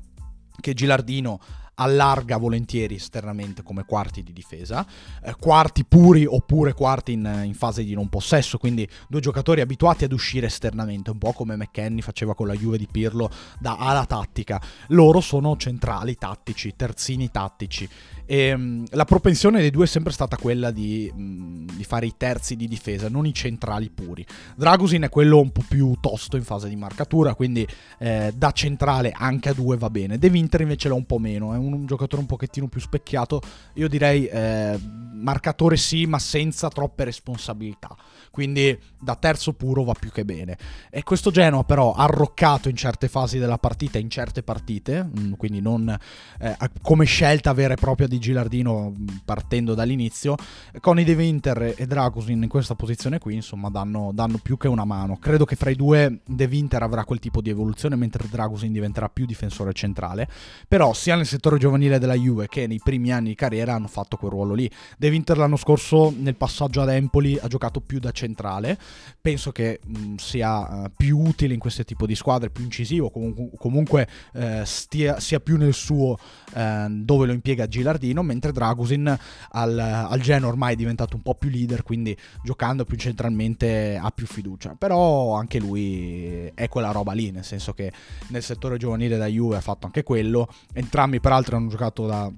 che 0.62 0.76
Gilardino 0.76 1.40
allarga 1.80 2.38
volentieri 2.38 2.96
esternamente 2.96 3.64
come 3.64 3.84
quarti 3.84 4.22
di 4.22 4.32
difesa, 4.32 4.86
eh, 5.24 5.36
quarti 5.40 5.86
puri 5.86 6.24
oppure 6.26 6.74
quarti 6.74 7.14
in, 7.14 7.42
in, 7.46 7.56
fase 7.56 7.84
di 7.84 7.96
non 7.96 8.10
possesso, 8.10 8.60
quindi 8.60 8.88
due 9.08 9.22
giocatori 9.22 9.62
abituati 9.62 10.04
ad 10.04 10.12
uscire 10.12 10.46
esternamente, 10.46 11.10
un 11.10 11.18
po' 11.18 11.34
come 11.34 11.56
McKenny 11.56 12.02
faceva 12.02 12.36
con 12.36 12.46
la 12.46 12.54
Juve 12.54 12.78
di 12.78 12.88
Pirlo 12.90 13.30
da 13.60 13.78
ala 13.78 14.06
tattica. 14.06 14.62
Loro 14.90 15.20
sono 15.20 15.58
centrali 15.58 16.16
tattici, 16.16 16.76
terzini 16.76 17.32
tattici 17.32 17.90
e, 18.30 18.54
um, 18.54 18.84
la 18.92 19.06
propensione 19.06 19.62
dei 19.62 19.72
due 19.72 19.86
è 19.86 19.88
sempre 19.88 20.12
stata 20.12 20.36
quella 20.36 20.70
di, 20.70 21.10
um, 21.16 21.66
di, 21.66 21.84
fare 21.86 22.06
i 22.06 22.14
terzi 22.18 22.58
di 22.58 22.68
difesa, 22.68 23.08
non 23.08 23.26
i 23.26 23.34
centrali 23.34 23.90
puri. 23.90 24.26
Dragusin 24.56 25.04
è 25.04 25.10
quello 25.10 25.40
un 25.40 25.52
po' 25.52 25.64
più 25.66 25.96
tosto 26.02 26.36
in 26.36 26.44
fase 26.44 26.68
di 26.68 26.76
marcatura, 26.76 27.36
quindi 27.36 27.66
eh, 28.00 28.34
da 28.36 28.52
centrale 28.52 29.14
anche 29.16 29.50
a 29.50 29.54
due 29.54 29.78
va 29.78 29.90
bene. 29.90 30.18
De 30.18 30.28
Winter 30.28 30.60
invece 30.60 30.90
l'ha 30.90 30.96
un 30.96 31.06
po' 31.06 31.20
meno, 31.20 31.54
è 31.54 31.58
un, 31.58 31.72
un 31.72 31.86
giocatore 31.86 32.22
un 32.22 32.28
pochettino 32.28 32.68
più 32.68 32.82
specchiato. 32.82 33.42
Io 33.76 33.88
direi 33.88 34.26
eh, 34.26 34.78
marcatore 35.14 35.78
sì, 35.78 36.06
ma 36.06 36.20
senza 36.20 36.68
troppe 36.68 37.06
responsabilità. 37.06 37.96
Quindi 38.30 38.78
da 39.00 39.16
terzo 39.16 39.54
puro 39.54 39.84
va 39.84 39.94
più 39.94 40.12
che 40.12 40.26
bene. 40.26 40.58
E 40.90 41.02
questo 41.04 41.32
Genoa 41.32 41.64
però 41.64 41.94
arroccato 41.94 42.70
in 42.70 42.76
certe 42.76 43.08
fasi 43.08 43.40
della 43.40 43.58
partita, 43.58 43.98
in 43.98 44.10
certe 44.10 44.44
partite, 44.44 45.04
mm, 45.04 45.34
quindi 45.34 45.62
non 45.62 45.98
eh, 46.40 46.58
come 46.82 47.06
scelta 47.06 47.54
vera 47.54 47.74
e 47.74 47.78
propria 47.78 48.08
di 48.08 48.17
Gilardino 48.20 48.92
mm, 48.92 49.08
partendo 49.26 49.74
dall'inizio, 49.74 50.36
con 50.80 51.00
i 51.00 51.04
De 51.04 51.14
Winter 51.14 51.74
e 51.76 51.86
Dragusin 51.86 52.42
in 52.42 52.50
questa 52.50 52.76
posizione 52.76 53.20
qui, 53.20 53.36
insomma, 53.36 53.70
danno, 53.70 54.12
danno, 54.14 54.40
più 54.42 54.58
che 54.58 54.68
una 54.68 54.86
mano. 54.86 55.18
Credo 55.18 55.46
che 55.46 55.56
fra 55.56 55.70
i 55.70 55.76
due 55.76 56.20
De 56.26 56.46
Winter 56.46 56.82
avrà 56.84 57.04
quel 57.06 57.20
tipo 57.20 57.42
di 57.42 57.50
evoluzione, 57.50 57.96
mentre 57.96 58.28
Dragusin 58.30 58.72
diventerà 58.72 59.10
più 59.10 59.26
difensore 59.26 59.74
centrale. 59.74 60.28
Però 60.68 60.94
sia 60.94 61.16
nel 61.16 61.26
settore 61.26 61.58
giovanile 61.58 62.00
della 62.00 62.14
Juve 62.14 62.48
che 62.48 62.68
nei 62.68 62.80
primi 62.84 63.12
anni 63.12 63.30
di 63.30 63.36
carriera 63.36 63.74
hanno 63.74 63.88
fatto 63.88 64.18
quel 64.18 64.32
ruolo 64.32 64.54
lì. 64.54 64.70
De 64.98 65.10
Winter 65.10 65.38
l'anno 65.38 65.58
scorso 65.58 66.14
nel 66.16 66.36
passaggio 66.36 66.82
ad 66.82 66.90
Empoli 66.90 67.38
ha 67.40 67.48
giocato 67.48 67.82
più 67.82 68.00
da 68.00 68.12
centrale. 68.12 68.78
Penso 69.22 69.52
che 69.52 69.80
mh, 69.84 70.00
mm, 70.00 70.16
sia 70.16 70.60
uh, 70.60 70.92
più 70.96 71.20
utile 71.20 71.54
in 71.54 71.60
questo 71.60 71.84
tipo 71.84 72.06
di 72.06 72.16
squadre, 72.16 72.50
più 72.50 72.64
incisivo, 72.64 73.10
comunque, 73.10 73.50
comunque 73.58 74.08
uh, 74.34 74.64
stia, 74.64 75.20
sia 75.20 75.40
più 75.40 75.58
nel 75.58 75.74
suo 75.74 76.18
uh, 76.54 76.88
dove 76.90 77.26
lo 77.26 77.34
impiega 77.34 77.68
Gilardino, 77.68 78.07
mentre 78.14 78.52
Dragusin 78.52 79.18
al, 79.52 79.80
al 79.80 80.20
Genoa 80.20 80.50
ormai 80.50 80.74
è 80.74 80.76
diventato 80.76 81.16
un 81.16 81.22
po' 81.22 81.36
più 81.36 81.50
leader, 81.50 81.84
quindi 81.84 82.16
giocando 82.44 82.86
più 82.86 82.98
centralmente 82.98 84.00
ha 84.02 84.12
più 84.12 84.26
fiducia. 84.26 84.76
Però 84.78 85.34
anche 85.34 85.60
lui 85.60 86.52
è 86.54 86.68
quella 86.68 86.92
roba 86.92 87.14
lì, 87.14 87.32
nel 87.32 87.44
senso 87.44 87.74
che 87.74 87.92
nel 88.30 88.44
settore 88.44 88.78
giovanile 88.78 89.18
da 89.18 89.28
Juve 89.28 89.58
ha 89.58 89.62
fatto 89.62 89.86
anche 89.86 90.04
quello. 90.04 90.48
Entrambi 90.74 91.20
peraltro 91.20 91.58
hanno 91.58 91.70
giocato 91.70 92.06
da 92.06 92.32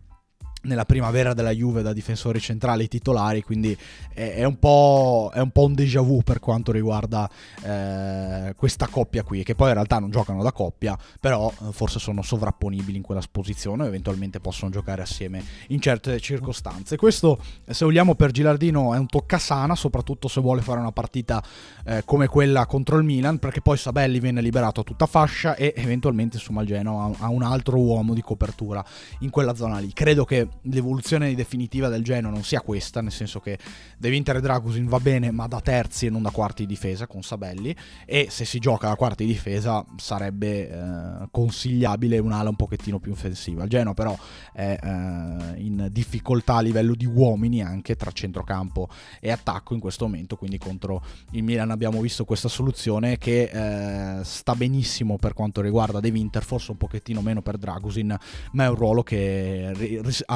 nella 0.62 0.86
primavera 0.86 1.34
della 1.34 1.52
Juve 1.52 1.82
da 1.82 1.94
difensori 1.94 2.40
centrali 2.40 2.88
titolari, 2.88 3.44
quindi 3.44 3.78
è, 4.14 4.36
è, 4.36 4.44
un, 4.44 4.58
po', 4.60 5.32
è 5.34 5.40
un, 5.40 5.52
po', 5.52 5.66
un 5.66 5.74
déjà 5.74 6.02
vu 6.02 6.22
per 6.22 6.40
quanto 6.40 6.72
riguarda 6.72 7.30
eh, 7.64 8.54
questa 8.56 8.88
coppia 8.88 9.24
qui, 9.24 9.44
che 9.44 9.56
poi 9.56 9.70
in 9.70 9.76
realtà 9.76 10.00
non 10.00 10.10
giocano 10.10 10.44
da 10.44 10.52
coppia, 10.52 10.98
però 11.20 11.52
eh, 11.52 11.72
forse 11.72 12.00
sono 12.00 12.22
sovrapponibili 12.22 12.98
in 12.98 13.04
quella 13.04 13.22
posizione 13.32 13.86
eventualmente 13.86 14.40
possono 14.40 14.72
giocare 14.72 15.02
assieme 15.02 15.44
in 15.68 15.80
certe 15.80 16.20
circostanze. 16.20 16.98
Questo, 16.98 17.40
se 17.66 17.86
vogliamo, 17.86 18.16
per 18.16 18.32
Gilardino 18.32 18.94
è 18.94 18.98
un 18.98 19.08
toccasana, 19.08 19.76
soprattutto 19.76 20.28
se 20.28 20.42
vuole 20.42 20.62
fare 20.62 20.80
una 20.80 20.92
partita 20.92 21.44
eh, 21.86 22.04
come 22.06 22.28
quella 22.28 22.66
contro 22.66 22.98
il 22.98 23.04
Milan, 23.04 23.40
perché 23.40 23.62
poi 23.62 23.78
Sabelli 23.78 24.20
viene 24.20 24.42
liberato 24.42 24.82
a 24.82 24.84
tutta 24.84 25.06
fascia 25.06 25.56
e 25.56 25.74
eventualmente 25.76 26.38
insomma 26.38 26.62
il 26.62 26.68
Genoa 26.68 27.12
ha 27.20 27.30
un 27.30 27.44
altro 27.44 27.78
uomo 27.78 28.14
di 28.14 28.22
copertura 28.22 28.84
in 29.20 29.30
quella 29.30 29.56
zona 29.56 29.80
lì. 29.80 29.92
Credo 29.94 30.26
che 30.26 30.48
l'evoluzione 30.64 31.34
definitiva 31.36 31.88
del 31.88 32.04
Genoa 32.04 32.32
non 32.32 32.44
sia 32.44 32.62
questa, 32.62 33.02
nel 33.02 33.12
senso 33.12 33.40
che 33.40 33.58
De 33.98 34.10
Winter 34.10 34.38
e 34.38 34.42
Dragusin 34.42 34.88
va 34.88 35.00
bene, 35.00 35.32
ma 35.32 35.48
da 35.48 35.62
terzi 35.62 36.06
e 36.06 36.10
non 36.10 36.22
da 36.22 36.32
quarti 36.32 36.66
di 36.66 36.74
difesa 36.74 37.08
con 37.08 37.22
Sabelli. 37.22 37.76
E 38.06 38.28
se 38.30 38.46
si 38.46 38.60
gioca 38.60 38.88
da 38.88 38.96
quarti 38.96 39.26
di 39.26 39.34
difesa 39.34 39.86
sarebbe 39.98 40.70
eh, 40.70 41.28
consigliabile 41.32 42.18
un'ala 42.20 42.50
un 42.50 42.56
pochettino 42.56 43.00
più 43.00 43.12
offensiva. 43.12 43.64
Il 43.64 43.70
Genoa, 43.70 43.94
però, 43.94 44.18
è 44.54 44.78
eh, 44.82 45.62
in 45.62 45.88
difficoltà 45.92 46.56
a 46.56 46.62
livello 46.62 46.96
di 46.96 47.06
uomini 47.06 47.62
anche 47.62 47.96
tra 47.96 48.12
centrocampo 48.12 48.90
e 49.20 49.32
attacco 49.32 49.74
in 49.74 49.80
questo 49.80 50.06
momento. 50.06 50.36
Quindi 50.36 50.58
contro 50.58 51.04
il 51.32 51.44
Milan 51.44 51.72
abbiamo 51.72 52.02
visto 52.02 52.26
questa 52.26 52.48
soluzione 52.48 53.18
che 53.18 53.50
eh, 53.52 54.24
sta 54.24 54.56
benissimo 54.56 55.18
per 55.18 55.34
quanto 55.34 55.62
riguarda 55.62 56.00
De 56.00 56.10
Winter, 56.10 56.44
forse 56.44 56.72
un 56.72 56.78
pochettino 56.78 57.22
meno 57.22 57.42
per 57.42 57.58
Dragusin, 57.58 58.18
ma 58.54 58.64
è 58.64 58.70
un 58.70 58.76
ruolo 58.76 59.04
che 59.04 59.72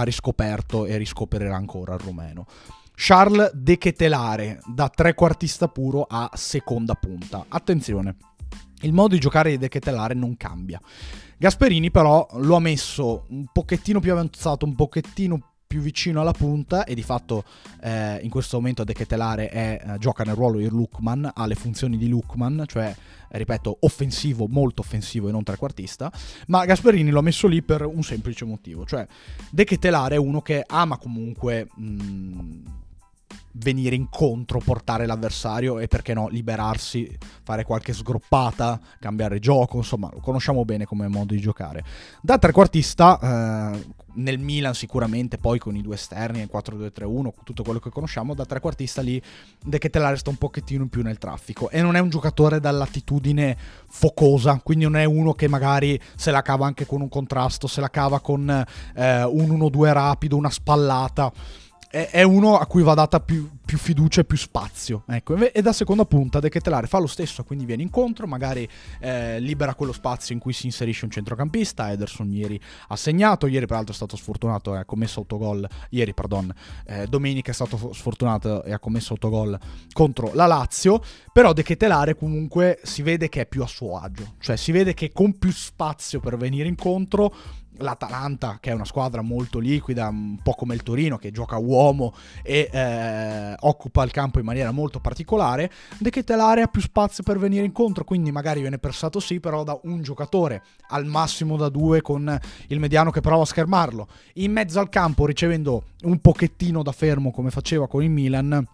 riscoperto 0.03 0.85
e 0.85 0.97
riscoprirà 0.97 1.55
ancora 1.55 1.93
il 1.93 1.99
rumeno. 1.99 2.45
Charles 2.95 3.51
De 3.53 3.77
Ketelare 3.77 4.59
da 4.65 4.87
trequartista 4.89 5.67
puro 5.67 6.05
a 6.07 6.29
seconda 6.33 6.93
punta. 6.93 7.45
Attenzione, 7.47 8.15
il 8.81 8.93
modo 8.93 9.15
di 9.15 9.19
giocare 9.19 9.51
di 9.51 9.57
De 9.57 9.69
Ketelare 9.69 10.13
non 10.13 10.37
cambia. 10.37 10.79
Gasperini 11.37 11.91
però 11.91 12.27
lo 12.35 12.55
ha 12.55 12.59
messo 12.59 13.25
un 13.29 13.45
pochettino 13.51 13.99
più 13.99 14.11
avanzato, 14.11 14.65
un 14.65 14.75
pochettino 14.75 15.52
più 15.73 15.81
vicino 15.81 16.21
alla 16.21 16.33
punta 16.33 16.83
e 16.83 16.93
di 16.93 17.01
fatto 17.01 17.43
eh, 17.81 18.19
in 18.21 18.29
questo 18.29 18.57
momento 18.57 18.83
De 18.83 18.93
Ketelare 18.93 19.49
è, 19.49 19.81
eh, 19.83 19.97
gioca 19.97 20.23
nel 20.23 20.35
ruolo 20.35 20.59
di 20.59 20.67
Lukman, 20.67 21.31
ha 21.33 21.47
le 21.47 21.55
funzioni 21.55 21.97
di 21.97 22.07
Lukman, 22.07 22.65
cioè 22.67 22.95
ripeto, 23.29 23.77
offensivo, 23.79 24.45
molto 24.47 24.81
offensivo 24.81 25.29
e 25.29 25.31
non 25.31 25.41
trequartista, 25.43 26.11
ma 26.47 26.63
Gasperini 26.65 27.09
lo 27.09 27.17
ha 27.17 27.23
messo 27.23 27.47
lì 27.47 27.63
per 27.63 27.83
un 27.87 28.03
semplice 28.03 28.45
motivo, 28.45 28.85
cioè 28.85 29.07
De 29.49 29.63
Ketelare 29.63 30.13
è 30.13 30.19
uno 30.19 30.43
che 30.43 30.63
ama 30.67 30.97
comunque... 30.97 31.67
Mh, 31.75 31.85
mm, 31.85 32.65
venire 33.63 33.95
incontro, 33.95 34.59
portare 34.59 35.05
l'avversario 35.05 35.79
e 35.79 35.87
perché 35.87 36.13
no, 36.13 36.27
liberarsi, 36.27 37.17
fare 37.43 37.63
qualche 37.63 37.93
sgroppata, 37.93 38.79
cambiare 38.99 39.39
gioco, 39.39 39.77
insomma, 39.77 40.09
lo 40.11 40.19
conosciamo 40.19 40.63
bene 40.65 40.85
come 40.85 41.07
modo 41.07 41.33
di 41.33 41.39
giocare. 41.39 41.83
Da 42.21 42.37
trequartista, 42.37 43.71
eh, 43.73 44.01
nel 44.15 44.39
Milan 44.39 44.73
sicuramente, 44.73 45.37
poi 45.37 45.57
con 45.59 45.75
i 45.75 45.81
due 45.81 45.95
esterni, 45.95 46.41
il 46.41 46.49
4-2-3-1, 46.51 47.31
tutto 47.43 47.63
quello 47.63 47.79
che 47.79 47.89
conosciamo, 47.89 48.35
da 48.35 48.45
trequartista 48.45 49.01
lì 49.01 49.21
De 49.63 49.77
Ketelare 49.77 50.17
sta 50.17 50.29
un 50.29 50.35
pochettino 50.35 50.83
in 50.83 50.89
più 50.89 51.01
nel 51.01 51.17
traffico 51.17 51.69
e 51.69 51.81
non 51.81 51.95
è 51.95 51.99
un 51.99 52.09
giocatore 52.09 52.59
dall'attitudine 52.59 53.57
focosa, 53.87 54.59
quindi 54.61 54.83
non 54.83 54.97
è 54.97 55.05
uno 55.05 55.33
che 55.33 55.47
magari 55.47 55.99
se 56.15 56.31
la 56.31 56.41
cava 56.41 56.65
anche 56.65 56.85
con 56.85 57.01
un 57.01 57.09
contrasto, 57.09 57.67
se 57.67 57.81
la 57.81 57.89
cava 57.89 58.19
con 58.19 58.49
eh, 58.49 59.23
un 59.23 59.57
1-2 59.57 59.93
rapido, 59.93 60.35
una 60.35 60.49
spallata 60.49 61.31
è, 61.93 62.23
uno 62.23 62.57
a 62.57 62.65
cui 62.65 62.81
va 62.81 62.95
data 62.95 63.19
più, 63.19 63.47
più 63.63 63.77
fiducia 63.77 64.21
e 64.21 64.23
più 64.23 64.35
spazio. 64.35 65.03
Ecco. 65.07 65.35
E 65.35 65.61
da 65.61 65.71
seconda 65.71 66.05
punta 66.05 66.39
De 66.39 66.49
Ketelare 66.49 66.87
fa 66.87 66.97
lo 66.97 67.05
stesso, 67.05 67.43
quindi 67.43 67.65
viene 67.65 67.83
incontro, 67.83 68.25
magari 68.25 68.67
eh, 68.99 69.39
libera 69.39 69.75
quello 69.75 69.91
spazio 69.91 70.33
in 70.33 70.41
cui 70.41 70.53
si 70.53 70.65
inserisce 70.65 71.05
un 71.05 71.11
centrocampista. 71.11 71.91
Ederson 71.91 72.31
ieri 72.33 72.59
ha 72.87 72.95
segnato, 72.95 73.45
ieri 73.45 73.67
peraltro 73.67 73.93
è 73.93 73.95
stato 73.95 74.15
sfortunato 74.15 74.73
e 74.73 74.79
ha 74.79 74.85
commesso 74.85 75.19
autogol. 75.19 75.67
Ieri, 75.89 76.15
pardon, 76.15 76.51
eh, 76.87 77.05
domenica 77.05 77.51
è 77.51 77.53
stato 77.53 77.93
sfortunato 77.93 78.63
e 78.63 78.73
ha 78.73 78.79
commesso 78.79 79.13
autogol 79.13 79.55
contro 79.91 80.31
la 80.33 80.47
Lazio. 80.47 80.99
Però 81.31 81.53
De 81.53 81.61
Ketelare 81.61 82.15
comunque 82.15 82.79
si 82.81 83.03
vede 83.03 83.29
che 83.29 83.41
è 83.41 83.45
più 83.45 83.61
a 83.61 83.67
suo 83.67 83.99
agio, 83.99 84.33
cioè 84.39 84.55
si 84.55 84.71
vede 84.71 84.95
che 84.95 85.11
con 85.11 85.37
più 85.37 85.51
spazio 85.51 86.19
per 86.19 86.37
venire 86.37 86.67
incontro 86.67 87.35
l'Atalanta, 87.77 88.57
che 88.59 88.71
è 88.71 88.73
una 88.73 88.85
squadra 88.85 89.21
molto 89.21 89.59
liquida, 89.59 90.07
un 90.07 90.39
po' 90.41 90.53
come 90.53 90.75
il 90.75 90.83
Torino, 90.83 91.17
che 91.17 91.31
gioca 91.31 91.57
uomo 91.57 92.13
e 92.43 92.69
eh, 92.71 93.55
occupa 93.59 94.03
il 94.03 94.11
campo 94.11 94.39
in 94.39 94.45
maniera 94.45 94.71
molto 94.71 94.99
particolare, 94.99 95.71
De 95.97 96.09
Ketelare 96.09 96.61
ha 96.61 96.67
più 96.67 96.81
spazio 96.81 97.23
per 97.23 97.39
venire 97.39 97.65
incontro, 97.65 98.03
quindi 98.03 98.31
magari 98.31 98.61
viene 98.61 98.77
persato 98.77 99.19
sì, 99.19 99.39
però 99.39 99.63
da 99.63 99.77
un 99.83 100.01
giocatore, 100.01 100.63
al 100.89 101.05
massimo 101.05 101.57
da 101.57 101.69
due 101.69 102.01
con 102.01 102.39
il 102.67 102.79
mediano 102.79 103.11
che 103.11 103.21
prova 103.21 103.43
a 103.43 103.45
schermarlo. 103.45 104.07
In 104.35 104.51
mezzo 104.51 104.79
al 104.79 104.89
campo, 104.89 105.25
ricevendo 105.25 105.85
un 106.03 106.19
pochettino 106.19 106.83
da 106.83 106.91
fermo 106.91 107.31
come 107.31 107.49
faceva 107.49 107.87
con 107.87 108.03
il 108.03 108.09
Milan, 108.09 108.65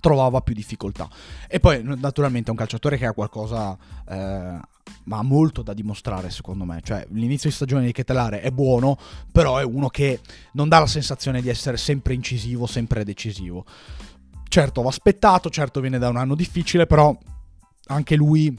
trovava 0.00 0.40
più 0.40 0.54
difficoltà. 0.54 1.08
E 1.48 1.60
poi 1.60 1.80
naturalmente 1.82 2.48
è 2.48 2.50
un 2.50 2.56
calciatore 2.56 2.96
che 2.98 3.06
ha 3.06 3.12
qualcosa, 3.12 3.76
eh, 4.08 4.60
ma 5.04 5.18
ha 5.18 5.22
molto 5.22 5.62
da 5.62 5.74
dimostrare 5.74 6.30
secondo 6.30 6.64
me. 6.64 6.80
Cioè 6.82 7.06
l'inizio 7.10 7.48
di 7.48 7.54
stagione 7.54 7.84
di 7.86 7.92
Ketelare 7.92 8.40
è 8.40 8.50
buono, 8.50 8.98
però 9.30 9.58
è 9.58 9.64
uno 9.64 9.88
che 9.88 10.20
non 10.52 10.68
dà 10.68 10.78
la 10.78 10.86
sensazione 10.86 11.40
di 11.40 11.48
essere 11.48 11.76
sempre 11.76 12.14
incisivo, 12.14 12.66
sempre 12.66 13.04
decisivo. 13.04 13.64
Certo 14.48 14.82
va 14.82 14.88
aspettato, 14.88 15.48
certo 15.50 15.80
viene 15.80 15.98
da 15.98 16.08
un 16.08 16.16
anno 16.16 16.34
difficile, 16.34 16.86
però 16.86 17.16
anche 17.86 18.16
lui 18.16 18.56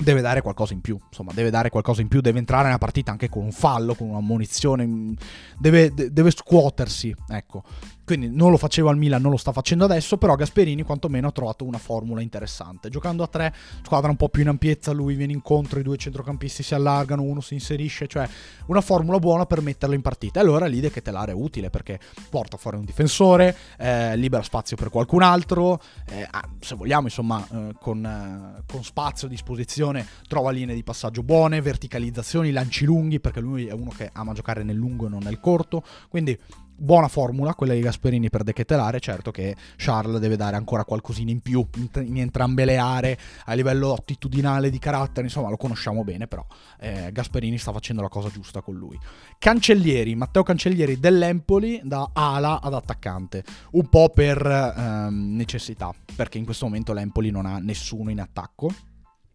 deve 0.00 0.20
dare 0.20 0.40
qualcosa 0.40 0.72
in 0.72 0.80
più, 0.80 0.98
insomma, 1.08 1.32
deve 1.32 1.50
dare 1.50 1.70
qualcosa 1.70 2.00
in 2.00 2.08
più, 2.08 2.20
deve 2.20 2.38
entrare 2.38 2.64
nella 2.64 2.78
partita 2.78 3.10
anche 3.10 3.28
con 3.28 3.44
un 3.44 3.52
fallo, 3.52 3.94
con 3.94 4.08
una 4.08 4.20
munizione, 4.20 5.14
deve, 5.58 5.92
deve 5.92 6.30
scuotersi, 6.30 7.14
ecco. 7.28 7.62
Quindi 8.10 8.28
non 8.28 8.50
lo 8.50 8.56
faceva 8.56 8.90
al 8.90 8.96
Milan, 8.96 9.22
non 9.22 9.30
lo 9.30 9.36
sta 9.36 9.52
facendo 9.52 9.84
adesso, 9.84 10.16
però 10.18 10.34
Gasperini 10.34 10.82
quantomeno 10.82 11.28
ha 11.28 11.30
trovato 11.30 11.64
una 11.64 11.78
formula 11.78 12.20
interessante. 12.20 12.88
Giocando 12.88 13.22
a 13.22 13.28
tre, 13.28 13.54
squadra 13.84 14.10
un 14.10 14.16
po' 14.16 14.28
più 14.28 14.42
in 14.42 14.48
ampiezza, 14.48 14.90
lui 14.90 15.14
viene 15.14 15.32
incontro, 15.32 15.78
i 15.78 15.84
due 15.84 15.96
centrocampisti 15.96 16.64
si 16.64 16.74
allargano, 16.74 17.22
uno 17.22 17.40
si 17.40 17.54
inserisce, 17.54 18.08
cioè 18.08 18.28
una 18.66 18.80
formula 18.80 19.20
buona 19.20 19.46
per 19.46 19.60
metterlo 19.60 19.94
in 19.94 20.02
partita. 20.02 20.40
E 20.40 20.42
allora 20.42 20.66
lì 20.66 20.80
De 20.80 20.90
Ketelare 20.90 21.30
è 21.30 21.34
utile 21.36 21.70
perché 21.70 22.00
porta 22.28 22.56
fuori 22.56 22.78
un 22.78 22.84
difensore, 22.84 23.56
eh, 23.78 24.16
libera 24.16 24.42
spazio 24.42 24.76
per 24.76 24.90
qualcun 24.90 25.22
altro, 25.22 25.80
eh, 26.08 26.28
se 26.58 26.74
vogliamo 26.74 27.06
insomma 27.06 27.46
eh, 27.48 27.74
con, 27.78 28.04
eh, 28.04 28.64
con 28.66 28.82
spazio 28.82 29.28
a 29.28 29.30
disposizione 29.30 30.04
trova 30.26 30.50
linee 30.50 30.74
di 30.74 30.82
passaggio 30.82 31.22
buone, 31.22 31.60
verticalizzazioni, 31.60 32.50
lanci 32.50 32.86
lunghi, 32.86 33.20
perché 33.20 33.38
lui 33.38 33.66
è 33.66 33.72
uno 33.72 33.92
che 33.96 34.10
ama 34.12 34.32
giocare 34.32 34.64
nel 34.64 34.74
lungo 34.74 35.06
e 35.06 35.10
non 35.10 35.20
nel 35.22 35.38
corto, 35.38 35.84
quindi 36.08 36.36
buona 36.80 37.08
formula 37.08 37.54
quella 37.54 37.74
di 37.74 37.80
Gasperini 37.80 38.30
per 38.30 38.42
dechetelare, 38.42 39.00
certo 39.00 39.30
che 39.30 39.54
Charles 39.76 40.18
deve 40.18 40.36
dare 40.36 40.56
ancora 40.56 40.84
qualcosina 40.84 41.30
in 41.30 41.40
più 41.40 41.66
in, 41.76 41.88
in, 42.06 42.18
entrambe 42.18 42.64
le 42.64 42.78
aree 42.78 43.18
a 43.44 43.52
livello 43.52 43.92
attitudinale 43.92 44.70
di 44.70 44.78
carattere, 44.78 45.26
insomma 45.26 45.50
lo 45.50 45.56
conosciamo 45.56 46.02
bene, 46.04 46.26
però 46.26 46.44
eh, 46.80 47.10
Gasperini 47.12 47.58
sta 47.58 47.72
facendo 47.72 48.00
la 48.00 48.08
cosa 48.08 48.30
giusta 48.30 48.62
con 48.62 48.74
lui. 48.74 48.98
Cancellieri, 49.38 50.14
Matteo 50.14 50.42
Cancellieri 50.42 50.98
dell'Empoli 50.98 51.80
da 51.84 52.10
ala 52.12 52.60
ad 52.62 52.74
attaccante, 52.74 53.44
un 53.72 53.88
po' 53.88 54.08
per 54.08 54.44
ehm, 54.44 55.36
necessità, 55.36 55.92
perché 56.16 56.38
in 56.38 56.44
questo 56.44 56.64
momento 56.64 56.92
l'Empoli 56.92 57.30
non 57.30 57.44
ha 57.44 57.58
nessuno 57.58 58.10
in 58.10 58.20
attacco. 58.20 58.72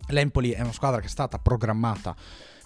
L'Empoli 0.08 0.52
è 0.52 0.62
una 0.62 0.72
squadra 0.72 1.00
che 1.00 1.08
è 1.08 1.10
stata 1.10 1.38
programmata 1.40 2.16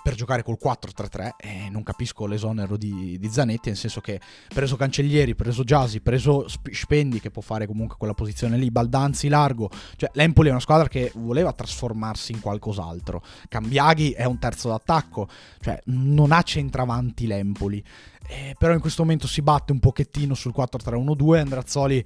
per 0.01 0.15
giocare 0.15 0.43
col 0.43 0.57
4-3-3 0.61 1.31
e 1.37 1.69
non 1.69 1.83
capisco 1.83 2.25
l'esonero 2.25 2.77
di, 2.77 3.17
di, 3.19 3.29
Zanetti, 3.29 3.69
nel 3.69 3.77
senso 3.77 4.01
che 4.01 4.19
preso 4.47 4.75
Cancellieri, 4.75 5.35
preso 5.35 5.63
Giasi, 5.63 6.01
preso 6.01 6.45
Spendi 6.47 7.19
che 7.19 7.31
può 7.31 7.41
fare 7.41 7.67
comunque 7.67 7.97
quella 7.97 8.13
posizione 8.13 8.57
lì, 8.57 8.71
Baldanzi 8.71 9.27
largo, 9.27 9.69
cioè 9.95 10.09
l'Empoli 10.13 10.49
è 10.49 10.51
una 10.51 10.59
squadra 10.59 10.87
che 10.87 11.11
voleva 11.15 11.53
trasformarsi 11.53 12.31
in 12.31 12.39
qualcos'altro. 12.39 13.23
Cambiaghi 13.47 14.11
è 14.11 14.25
un 14.25 14.39
terzo 14.39 14.69
d'attacco, 14.69 15.27
cioè 15.59 15.79
non 15.85 16.31
ha 16.31 16.41
centravanti 16.41 17.27
l'Empoli. 17.27 17.83
Eh, 18.31 18.55
però 18.57 18.73
in 18.73 18.79
questo 18.79 19.01
momento 19.01 19.25
si 19.25 19.41
batte 19.41 19.71
un 19.71 19.79
pochettino 19.79 20.35
sul 20.35 20.53
4-3-1-2, 20.55 21.39
Andrazzoli 21.39 22.05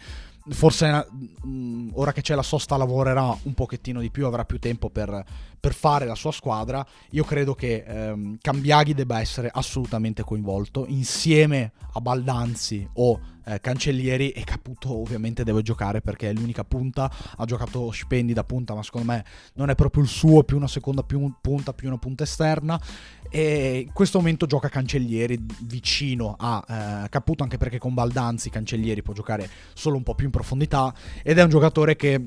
forse 0.50 1.08
mh, 1.44 1.90
ora 1.94 2.12
che 2.12 2.22
c'è 2.22 2.36
la 2.36 2.44
sosta 2.44 2.78
lavorerà 2.78 3.38
un 3.44 3.54
pochettino 3.54 4.00
di 4.00 4.12
più, 4.12 4.26
avrà 4.26 4.46
più 4.46 4.60
tempo 4.60 4.90
per, 4.90 5.24
per 5.60 5.74
fare 5.74 6.06
la 6.06 6.16
sua 6.16 6.32
squadra. 6.32 6.86
Io 7.12 7.24
credo 7.24 7.56
che 7.56 7.84
ehm, 7.86 8.38
Cambiaghi 8.42 8.94
debba 8.94 9.20
essere 9.20 9.50
assolutamente 9.52 10.24
coinvolto 10.24 10.86
insieme 10.88 11.72
a 11.94 12.02
Baldanzi 12.02 12.88
o 12.94 13.20
eh, 13.46 13.60
Cancellieri 13.60 14.30
e 14.32 14.44
Caputo 14.44 14.98
ovviamente 14.98 15.44
deve 15.44 15.62
giocare 15.62 16.02
perché 16.02 16.30
è 16.30 16.34
l'unica 16.34 16.64
punta, 16.64 17.12
ha 17.38 17.46
giocato 17.46 17.92
Spendi 17.92 18.34
da 18.34 18.44
punta 18.44 18.74
ma 18.74 18.84
secondo 18.84 19.12
me 19.12 19.26
non 19.54 19.70
è 19.70 19.76
proprio 19.76 20.04
il 20.04 20.10
suo, 20.10 20.44
più 20.44 20.58
una 20.58 20.68
seconda 20.68 21.04
più 21.04 21.32
punta, 21.42 21.74
più 21.74 21.88
una 21.88 21.98
punta 21.98 22.24
esterna. 22.24 22.80
E 23.30 23.86
in 23.88 23.94
questo 23.94 24.20
momento 24.20 24.46
gioca 24.46 24.70
Cancellieri 24.70 25.44
vicino 25.62 26.36
a 26.38 27.04
eh, 27.06 27.10
Caputo 27.10 27.44
anche 27.44 27.58
perché 27.58 27.80
con 27.80 27.94
Baldanzi 27.94 28.50
Cancellieri 28.50 29.02
può 29.02 29.14
giocare 29.14 29.50
solo 29.74 29.98
un 29.98 30.04
po' 30.04 30.16
più 30.16 30.26
in 30.26 30.32
profondità. 30.32 30.94
Ed 31.24 31.38
è 31.40 31.44
un 31.44 31.50
giocatore 31.50 31.96
che 31.96 32.22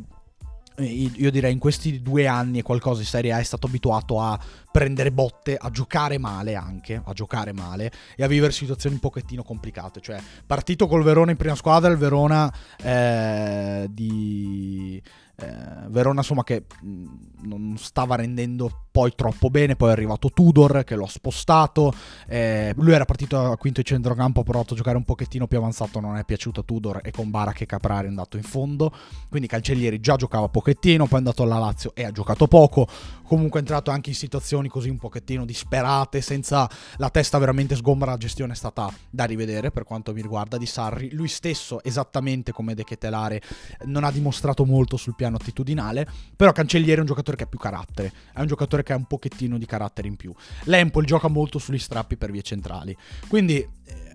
io 0.78 1.30
direi 1.30 1.52
in 1.52 1.58
questi 1.58 2.02
due 2.02 2.26
anni 2.26 2.58
e 2.58 2.62
qualcosa 2.62 3.00
in 3.00 3.06
Serie 3.06 3.32
A 3.32 3.38
è 3.38 3.42
stato 3.42 3.66
abituato 3.66 4.20
a 4.20 4.38
prendere 4.70 5.10
botte, 5.10 5.56
a 5.56 5.70
giocare 5.70 6.18
male 6.18 6.54
anche, 6.54 7.00
a 7.02 7.12
giocare 7.12 7.52
male 7.52 7.90
e 8.14 8.22
a 8.22 8.26
vivere 8.26 8.52
situazioni 8.52 8.96
un 8.96 9.00
pochettino 9.00 9.42
complicate. 9.42 10.00
Cioè, 10.00 10.20
partito 10.46 10.86
col 10.86 11.02
Verona 11.02 11.30
in 11.30 11.36
prima 11.36 11.54
squadra, 11.54 11.90
il 11.90 11.96
Verona 11.96 12.52
eh, 12.82 13.86
di 13.90 15.02
eh, 15.36 15.88
Verona 15.88 16.20
insomma 16.20 16.44
che 16.44 16.64
mh, 16.80 17.04
non 17.42 17.74
stava 17.78 18.16
rendendo 18.16 18.86
poi 18.90 19.12
troppo 19.14 19.50
bene, 19.50 19.76
poi 19.76 19.90
è 19.90 19.92
arrivato 19.92 20.30
Tudor 20.30 20.82
che 20.82 20.94
l'ho 20.94 21.06
spostato, 21.06 21.92
eh, 22.26 22.72
lui 22.78 22.92
era 22.92 23.04
partito 23.04 23.38
a 23.38 23.56
quinto 23.58 23.82
di 23.82 23.86
centrocampo, 23.86 24.40
ha 24.40 24.42
provato 24.42 24.72
a 24.72 24.76
giocare 24.76 24.96
un 24.96 25.04
pochettino 25.04 25.46
più 25.46 25.58
avanzato, 25.58 26.00
non 26.00 26.16
è 26.16 26.24
piaciuto 26.24 26.60
a 26.60 26.62
Tudor 26.62 27.00
e 27.02 27.10
con 27.10 27.30
Barak 27.30 27.60
e 27.60 27.66
Caprari 27.66 28.06
è 28.06 28.08
andato 28.08 28.38
in 28.38 28.42
fondo, 28.42 28.90
quindi 29.28 29.48
Cancellieri 29.48 30.00
già 30.00 30.16
giocava 30.16 30.48
pochettino, 30.48 31.04
poi 31.04 31.16
è 31.16 31.18
andato 31.18 31.42
alla 31.42 31.58
Lazio 31.58 31.92
e 31.94 32.04
ha 32.04 32.10
giocato 32.10 32.46
poco, 32.46 32.88
comunque 33.24 33.58
è 33.58 33.62
entrato 33.62 33.90
anche 33.90 34.08
in 34.08 34.16
situazioni 34.16 34.68
così 34.68 34.88
un 34.88 34.96
pochettino 34.96 35.44
disperate, 35.44 36.22
senza 36.22 36.66
la 36.96 37.10
testa 37.10 37.36
veramente 37.36 37.76
sgombra, 37.76 38.12
la 38.12 38.16
gestione 38.16 38.54
è 38.54 38.56
stata 38.56 38.90
da 39.10 39.24
rivedere 39.24 39.70
per 39.70 39.84
quanto 39.84 40.14
mi 40.14 40.22
riguarda 40.22 40.56
di 40.56 40.64
Sarri, 40.64 41.12
lui 41.12 41.28
stesso 41.28 41.84
esattamente 41.84 42.50
come 42.52 42.74
De 42.74 42.84
Ketelare 42.84 43.42
non 43.84 44.04
ha 44.04 44.10
dimostrato 44.10 44.64
molto 44.64 44.96
sul 44.96 45.14
piano 45.14 45.25
piano 45.26 45.36
attitudinale, 45.36 46.06
però 46.34 46.52
Cancelliere 46.52 46.98
è 46.98 47.00
un 47.00 47.06
giocatore 47.06 47.36
che 47.36 47.44
ha 47.44 47.46
più 47.46 47.58
carattere, 47.58 48.12
è 48.32 48.40
un 48.40 48.46
giocatore 48.46 48.82
che 48.82 48.92
ha 48.92 48.96
un 48.96 49.04
pochettino 49.04 49.58
di 49.58 49.66
carattere 49.66 50.08
in 50.08 50.16
più. 50.16 50.32
L'Empoli 50.64 51.06
gioca 51.06 51.28
molto 51.28 51.58
sugli 51.58 51.78
strappi 51.78 52.16
per 52.16 52.30
vie 52.30 52.42
centrali, 52.42 52.96
quindi 53.28 53.56
eh, 53.58 53.68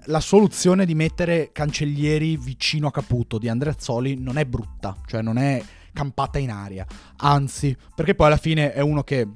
la 0.05 0.19
soluzione 0.19 0.85
di 0.85 0.95
mettere 0.95 1.51
Cancellieri 1.51 2.37
vicino 2.37 2.87
a 2.87 2.91
Caputo 2.91 3.37
di 3.37 3.49
Andreazzoli 3.49 4.15
non 4.15 4.37
è 4.37 4.45
brutta, 4.45 4.95
cioè 5.05 5.21
non 5.21 5.37
è 5.37 5.61
campata 5.93 6.39
in 6.39 6.49
aria, 6.49 6.85
anzi, 7.17 7.75
perché 7.93 8.15
poi 8.15 8.27
alla 8.27 8.37
fine 8.37 8.73
è 8.73 8.79
uno 8.79 9.03
che 9.03 9.27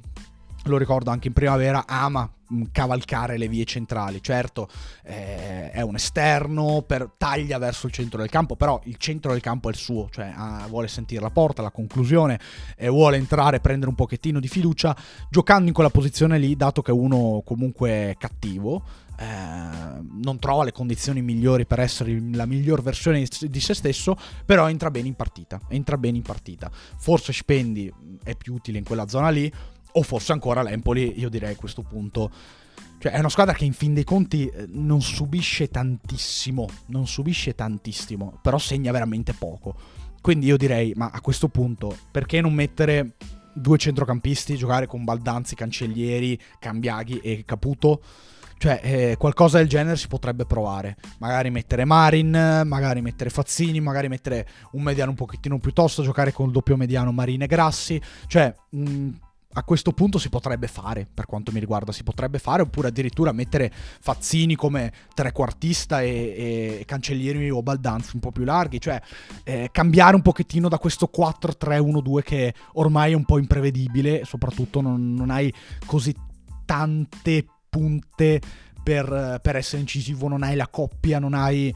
lo 0.64 0.78
ricordo 0.78 1.10
anche 1.10 1.28
in 1.28 1.34
primavera, 1.34 1.86
ama 1.86 2.28
cavalcare 2.72 3.38
le 3.38 3.48
vie 3.48 3.64
centrali. 3.64 4.22
Certo, 4.22 4.68
eh, 5.04 5.70
è 5.70 5.80
un 5.80 5.94
esterno, 5.94 6.82
per, 6.86 7.10
taglia 7.16 7.58
verso 7.58 7.86
il 7.86 7.92
centro 7.92 8.18
del 8.20 8.30
campo, 8.30 8.56
però 8.56 8.80
il 8.84 8.96
centro 8.96 9.32
del 9.32 9.40
campo 9.40 9.68
è 9.68 9.72
il 9.72 9.78
suo, 9.78 10.08
cioè 10.10 10.32
ah, 10.34 10.66
vuole 10.68 10.88
sentire 10.88 11.20
la 11.20 11.30
porta, 11.30 11.62
la 11.62 11.70
conclusione, 11.70 12.38
e 12.76 12.88
vuole 12.88 13.16
entrare, 13.16 13.60
prendere 13.60 13.90
un 13.90 13.96
pochettino 13.96 14.40
di 14.40 14.48
fiducia, 14.48 14.96
giocando 15.30 15.68
in 15.68 15.74
quella 15.74 15.90
posizione 15.90 16.38
lì, 16.38 16.56
dato 16.56 16.82
che 16.82 16.90
è 16.90 16.94
uno 16.94 17.42
comunque 17.44 18.16
cattivo. 18.18 19.04
Eh, 19.18 19.24
non 20.22 20.38
trova 20.38 20.64
le 20.64 20.72
condizioni 20.72 21.22
migliori 21.22 21.64
per 21.64 21.80
essere 21.80 22.20
la 22.32 22.44
miglior 22.44 22.82
versione 22.82 23.26
di 23.40 23.60
se 23.60 23.72
stesso, 23.72 24.14
però 24.44 24.68
entra 24.68 24.90
bene 24.90 25.08
in 25.08 25.14
partita. 25.14 25.58
Entra 25.68 25.96
bene 25.96 26.18
in 26.18 26.22
partita. 26.22 26.70
Forse 26.70 27.32
Spendi 27.32 27.90
è 28.22 28.36
più 28.36 28.54
utile 28.54 28.78
in 28.78 28.84
quella 28.84 29.08
zona 29.08 29.30
lì 29.30 29.50
o 29.96 30.02
forse 30.02 30.32
ancora 30.32 30.62
l'Empoli, 30.62 31.18
io 31.18 31.28
direi 31.28 31.52
a 31.52 31.56
questo 31.56 31.82
punto. 31.82 32.30
Cioè, 32.98 33.12
è 33.12 33.18
una 33.18 33.28
squadra 33.28 33.54
che 33.54 33.64
in 33.64 33.72
fin 33.72 33.94
dei 33.94 34.04
conti 34.04 34.46
eh, 34.46 34.66
non 34.68 35.02
subisce 35.02 35.68
tantissimo, 35.68 36.68
non 36.86 37.06
subisce 37.06 37.54
tantissimo, 37.54 38.38
però 38.42 38.58
segna 38.58 38.92
veramente 38.92 39.32
poco. 39.32 39.74
Quindi 40.20 40.46
io 40.46 40.56
direi, 40.56 40.92
ma 40.96 41.10
a 41.12 41.20
questo 41.20 41.48
punto, 41.48 41.96
perché 42.10 42.40
non 42.40 42.52
mettere 42.52 43.12
due 43.54 43.78
centrocampisti, 43.78 44.56
giocare 44.56 44.86
con 44.86 45.04
Baldanzi, 45.04 45.54
Cancellieri, 45.54 46.38
Cambiaghi 46.58 47.18
e 47.18 47.44
Caputo? 47.46 48.02
Cioè, 48.58 48.80
eh, 48.82 49.16
qualcosa 49.18 49.58
del 49.58 49.68
genere 49.68 49.96
si 49.96 50.08
potrebbe 50.08 50.46
provare. 50.46 50.96
Magari 51.18 51.50
mettere 51.50 51.84
Marin, 51.84 52.62
magari 52.64 53.02
mettere 53.02 53.30
Fazzini, 53.30 53.80
magari 53.80 54.08
mettere 54.08 54.48
un 54.72 54.82
mediano 54.82 55.10
un 55.10 55.16
pochettino 55.16 55.58
più 55.58 55.72
tosto, 55.72 56.02
giocare 56.02 56.32
con 56.32 56.46
il 56.46 56.52
doppio 56.52 56.76
mediano 56.76 57.12
Marin 57.12 57.42
e 57.42 57.46
Grassi. 57.46 58.00
Cioè, 58.26 58.54
mh, 58.70 59.08
a 59.58 59.62
questo 59.64 59.92
punto 59.92 60.18
si 60.18 60.28
potrebbe 60.28 60.66
fare, 60.66 61.08
per 61.12 61.24
quanto 61.24 61.50
mi 61.50 61.60
riguarda, 61.60 61.90
si 61.90 62.02
potrebbe 62.02 62.38
fare, 62.38 62.60
oppure 62.60 62.88
addirittura 62.88 63.32
mettere 63.32 63.72
Fazzini 63.72 64.54
come 64.54 64.92
trequartista 65.14 66.02
e, 66.02 66.78
e 66.80 66.84
Cancellieri 66.84 67.48
o 67.48 67.62
Baldanzi 67.62 68.10
un 68.14 68.20
po' 68.20 68.32
più 68.32 68.44
larghi, 68.44 68.78
cioè 68.78 69.00
eh, 69.44 69.70
cambiare 69.72 70.14
un 70.14 70.20
pochettino 70.20 70.68
da 70.68 70.78
questo 70.78 71.10
4-3-1-2 71.16 72.22
che 72.22 72.54
ormai 72.74 73.12
è 73.12 73.14
un 73.14 73.24
po' 73.24 73.38
imprevedibile, 73.38 74.26
soprattutto 74.26 74.82
non, 74.82 75.14
non 75.14 75.30
hai 75.30 75.50
così 75.86 76.14
tante 76.66 77.46
punte 77.70 78.40
per, 78.86 79.40
per, 79.42 79.56
essere 79.56 79.80
incisivo, 79.80 80.28
non 80.28 80.44
hai 80.44 80.54
la 80.54 80.68
coppia, 80.68 81.18
non 81.18 81.34
hai, 81.34 81.74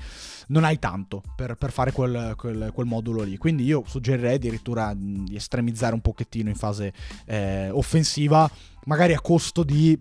non 0.49 0.63
hai 0.63 0.79
tanto 0.79 1.21
per, 1.35 1.57
per 1.57 1.73
fare 1.73 1.91
quel, 1.91 2.35
quel, 2.37 2.71
quel, 2.73 2.87
modulo 2.87 3.23
lì. 3.23 3.37
Quindi 3.37 3.65
io 3.65 3.83
suggerirei 3.85 4.37
addirittura 4.37 4.95
di 4.95 5.35
estremizzare 5.35 5.93
un 5.93 6.03
pochettino 6.03 6.49
in 6.49 6.55
fase 6.55 6.93
eh, 7.27 7.69
offensiva, 7.71 8.49
magari 8.85 9.13
a 9.13 9.21
costo 9.21 9.65
di 9.65 10.01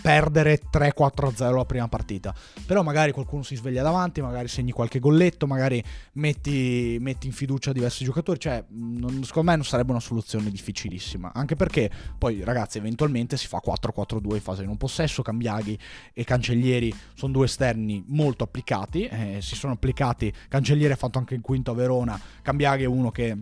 perdere 0.00 0.60
3-4-0 0.70 1.54
la 1.54 1.64
prima 1.64 1.88
partita. 1.88 2.34
Però 2.66 2.82
magari 2.82 3.12
qualcuno 3.12 3.42
si 3.42 3.56
sveglia 3.56 3.82
davanti, 3.82 4.20
magari 4.20 4.48
segni 4.48 4.72
qualche 4.72 4.98
golletto, 4.98 5.46
magari 5.46 5.82
metti, 6.12 6.96
metti 7.00 7.26
in 7.26 7.32
fiducia 7.32 7.72
diversi 7.72 8.04
giocatori. 8.04 8.38
Cioè, 8.38 8.64
non, 8.68 9.22
secondo 9.24 9.50
me 9.50 9.56
non 9.56 9.64
sarebbe 9.64 9.90
una 9.90 10.00
soluzione 10.00 10.50
difficilissima. 10.50 11.32
Anche 11.34 11.56
perché 11.56 11.90
poi, 12.18 12.42
ragazzi, 12.44 12.78
eventualmente 12.78 13.36
si 13.36 13.46
fa 13.46 13.60
4-4-2 13.64 14.34
in 14.34 14.40
fase 14.40 14.60
di 14.60 14.66
non 14.66 14.76
possesso. 14.76 15.22
Cambiaghi 15.22 15.78
e 16.12 16.24
Cancellieri 16.24 16.94
sono 17.14 17.32
due 17.32 17.46
esterni 17.46 18.04
molto 18.08 18.44
applicati. 18.44 19.06
Eh, 19.06 19.38
si 19.40 19.54
sono 19.54 19.72
applicati. 19.72 20.32
Cancellieri 20.48 20.92
ha 20.92 20.96
fatto 20.96 21.18
anche 21.18 21.34
il 21.34 21.40
quinto 21.40 21.70
a 21.70 21.74
Verona. 21.74 22.20
Cambiaghi 22.42 22.84
è 22.84 22.86
uno 22.86 23.10
che 23.10 23.36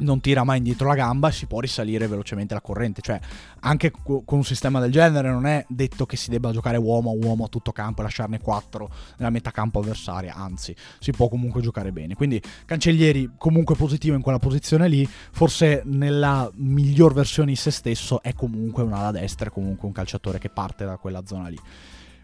non 0.00 0.20
tira 0.20 0.44
mai 0.44 0.58
indietro 0.58 0.88
la 0.88 0.94
gamba 0.94 1.30
si 1.30 1.46
può 1.46 1.60
risalire 1.60 2.06
velocemente 2.06 2.54
la 2.54 2.60
corrente. 2.60 3.00
Cioè, 3.00 3.18
anche 3.60 3.90
con 3.90 4.24
un 4.26 4.44
sistema 4.44 4.80
del 4.80 4.90
genere 4.90 5.30
non 5.30 5.46
è 5.46 5.64
detto 5.68 6.06
che 6.06 6.16
si 6.16 6.30
debba 6.30 6.52
giocare 6.52 6.76
uomo 6.76 7.10
a 7.10 7.14
uomo 7.14 7.44
a 7.44 7.48
tutto 7.48 7.72
campo 7.72 8.00
e 8.00 8.04
lasciarne 8.04 8.40
4 8.40 8.90
nella 9.18 9.30
metà 9.30 9.50
campo 9.50 9.78
avversaria, 9.80 10.34
anzi, 10.34 10.74
si 10.98 11.12
può 11.12 11.28
comunque 11.28 11.60
giocare 11.60 11.92
bene. 11.92 12.14
Quindi 12.14 12.40
Cancellieri 12.66 13.32
comunque 13.38 13.74
positivo 13.74 14.16
in 14.16 14.22
quella 14.22 14.38
posizione 14.38 14.88
lì, 14.88 15.08
forse 15.08 15.82
nella 15.84 16.50
miglior 16.54 17.14
versione 17.14 17.50
di 17.50 17.56
se 17.56 17.70
stesso 17.70 18.22
è 18.22 18.34
comunque 18.34 18.82
un 18.82 18.92
ala 18.92 19.10
destra, 19.10 19.50
comunque 19.50 19.86
un 19.86 19.92
calciatore 19.94 20.38
che 20.38 20.50
parte 20.50 20.84
da 20.84 20.96
quella 20.96 21.22
zona 21.24 21.48
lì. 21.48 21.58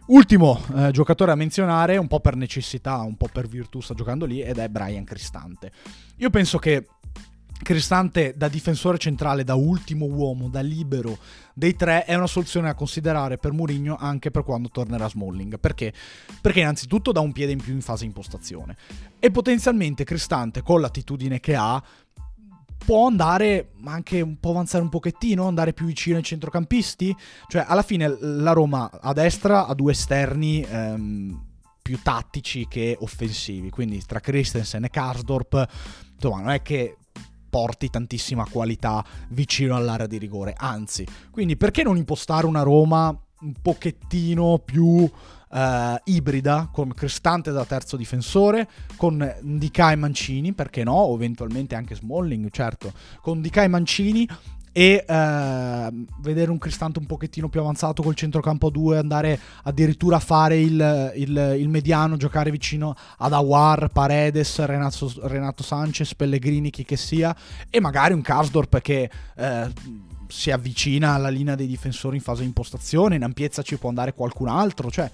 Ultimo 0.09 0.61
eh, 0.77 0.93
giocatore 0.93 1.33
a 1.33 1.35
menzionare, 1.35 1.97
un 1.97 2.07
po' 2.07 2.21
per 2.21 2.37
necessità, 2.37 2.99
un 2.99 3.17
po' 3.17 3.29
per 3.33 3.49
virtù 3.49 3.81
sta 3.81 3.93
giocando 3.93 4.25
lì, 4.25 4.41
ed 4.41 4.59
è 4.59 4.69
Brian 4.69 5.03
Cristante. 5.03 5.73
Io 6.19 6.31
penso 6.31 6.59
che 6.59 6.87
Cristante 7.63 8.35
da 8.37 8.49
difensore 8.49 8.99
centrale, 8.99 9.43
da 9.43 9.55
ultimo 9.55 10.07
uomo, 10.07 10.49
da 10.49 10.61
libero 10.61 11.19
dei 11.55 11.75
tre 11.75 12.05
è 12.05 12.15
una 12.15 12.27
soluzione 12.27 12.69
da 12.69 12.75
considerare 12.75 13.39
per 13.39 13.53
Mourinho 13.53 13.97
anche 13.97 14.31
per 14.31 14.45
quando 14.45 14.69
tornerà 14.69 15.09
Smalling. 15.09 15.59
Perché? 15.59 15.93
Perché 16.41 16.61
innanzitutto 16.61 17.13
dà 17.13 17.21
un 17.21 17.33
piede 17.33 17.53
in 17.53 17.61
più 17.61 17.73
in 17.73 17.81
fase 17.81 18.05
impostazione 18.05 18.77
e 19.19 19.31
potenzialmente 19.31 20.05
Cristante 20.05 20.63
con 20.63 20.81
l'attitudine 20.81 21.41
che 21.41 21.57
ha 21.57 21.83
può 22.85 23.07
andare 23.09 23.73
anche 23.85 24.21
un 24.21 24.39
po' 24.39 24.51
avanzare 24.51 24.85
un 24.85 24.91
pochettino, 24.91 25.49
andare 25.49 25.73
più 25.73 25.87
vicino 25.87 26.19
ai 26.19 26.23
centrocampisti. 26.23 27.17
Cioè 27.49 27.65
alla 27.67 27.83
fine 27.83 28.17
la 28.21 28.53
Roma 28.53 28.91
a 29.01 29.13
destra 29.13 29.67
ha 29.67 29.75
due 29.75 29.93
esterni 29.93 30.63
ehm, 30.63 31.45
più 31.83 32.01
tattici 32.03 32.67
che 32.69 32.97
offensivi, 33.01 33.71
quindi 33.71 34.03
tra 34.05 34.21
Christensen 34.21 34.85
e 34.85 34.91
Karsdorp 34.91 35.69
insomma 36.15 36.41
non 36.41 36.51
è 36.51 36.63
che 36.63 36.97
porti 37.49 37.91
tantissima 37.91 38.47
qualità 38.51 39.05
vicino 39.29 39.77
all'area 39.77 40.07
di 40.07 40.19
rigore. 40.19 40.55
Anzi, 40.57 41.07
quindi 41.31 41.57
perché 41.57 41.83
non 41.83 41.97
impostare 41.97 42.47
una 42.47 42.63
Roma 42.63 43.09
un 43.41 43.53
pochettino 43.61 44.61
più 44.65 45.11
Uh, 45.49 45.95
ibrida 46.07 46.69
con 46.73 46.93
Cristante 46.93 47.53
da 47.53 47.65
terzo 47.65 47.97
difensore, 47.97 48.69
con 48.97 49.17
Ndika 49.43 49.93
e 49.93 49.97
Mancini, 49.97 50.53
perché 50.53 50.83
no? 50.83 50.95
O 50.95 51.15
eventualmente 51.15 51.77
anche 51.77 51.95
Smalling, 51.95 52.51
certo, 52.51 52.93
con 53.21 53.39
Ndika 53.39 53.63
e 53.63 53.69
Mancini 53.69 54.29
e 54.77 55.03
uh, 55.09 56.05
vedere 56.21 56.51
un 56.51 56.59
Cristante 56.59 56.99
un 56.99 57.07
pochettino 57.07 57.49
più 57.49 57.61
avanzato 57.61 58.03
col 58.03 58.15
centrocampo 58.15 58.69
2, 58.69 58.99
andare 58.99 59.41
addirittura 59.63 60.17
a 60.17 60.21
fare 60.21 60.61
il, 60.61 61.13
il, 61.17 61.57
il, 61.59 61.69
mediano, 61.71 62.19
giocare 62.19 62.51
vicino 62.51 62.95
ad 63.17 63.33
Awar, 63.33 63.89
Paredes, 63.89 64.63
Renato, 64.67 65.11
Renato, 65.23 65.63
Sanchez, 65.63 66.15
Pellegrini, 66.15 66.69
chi 66.69 66.85
che 66.85 66.99
sia, 66.99 67.35
e 67.71 67.81
magari 67.81 68.13
un 68.13 68.21
Karsdorp 68.21 68.81
che... 68.83 69.11
Uh, 69.37 70.05
si 70.29 70.51
avvicina 70.51 71.15
alla 71.15 71.29
linea 71.29 71.55
dei 71.55 71.69
difensori 71.69 72.17
in 72.17 72.23
fase 72.23 72.41
di 72.41 72.49
impostazione, 72.49 73.15
in 73.15 73.23
ampiezza 73.23 73.63
ci 73.63 73.77
può 73.77 73.91
andare 73.91 74.13
qualcun 74.13 74.49
altro, 74.49 74.91
cioè 74.91 75.09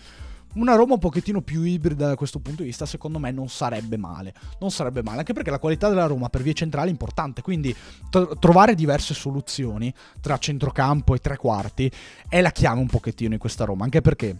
una 0.55 0.75
Roma 0.75 0.95
un 0.95 0.99
pochettino 0.99 1.41
più 1.41 1.63
ibrida 1.63 2.09
da 2.09 2.15
questo 2.15 2.39
punto 2.39 2.63
di 2.63 2.69
vista, 2.69 2.87
secondo 2.87 3.19
me 3.19 3.31
non 3.31 3.49
sarebbe 3.49 3.97
male. 3.97 4.35
Non 4.61 4.71
sarebbe 4.71 5.03
male, 5.03 5.19
anche 5.19 5.33
perché 5.33 5.51
la 5.51 5.59
qualità 5.59 5.89
della 5.89 6.07
Roma 6.07 6.29
per 6.29 6.43
vie 6.43 6.55
centrali 6.55 6.89
è 6.89 6.93
importante, 6.93 7.43
quindi 7.43 7.75
t- 8.11 8.39
trovare 8.39 8.75
diverse 8.75 9.15
soluzioni 9.15 9.93
tra 10.21 10.39
centrocampo 10.39 11.15
e 11.15 11.19
tre 11.19 11.37
quarti 11.37 11.91
è 12.29 12.41
la 12.41 12.51
chiave 12.51 12.81
un 12.81 12.87
pochettino 12.87 13.33
in 13.33 13.39
questa 13.39 13.65
Roma, 13.65 13.85
anche 13.85 14.01
perché 14.01 14.37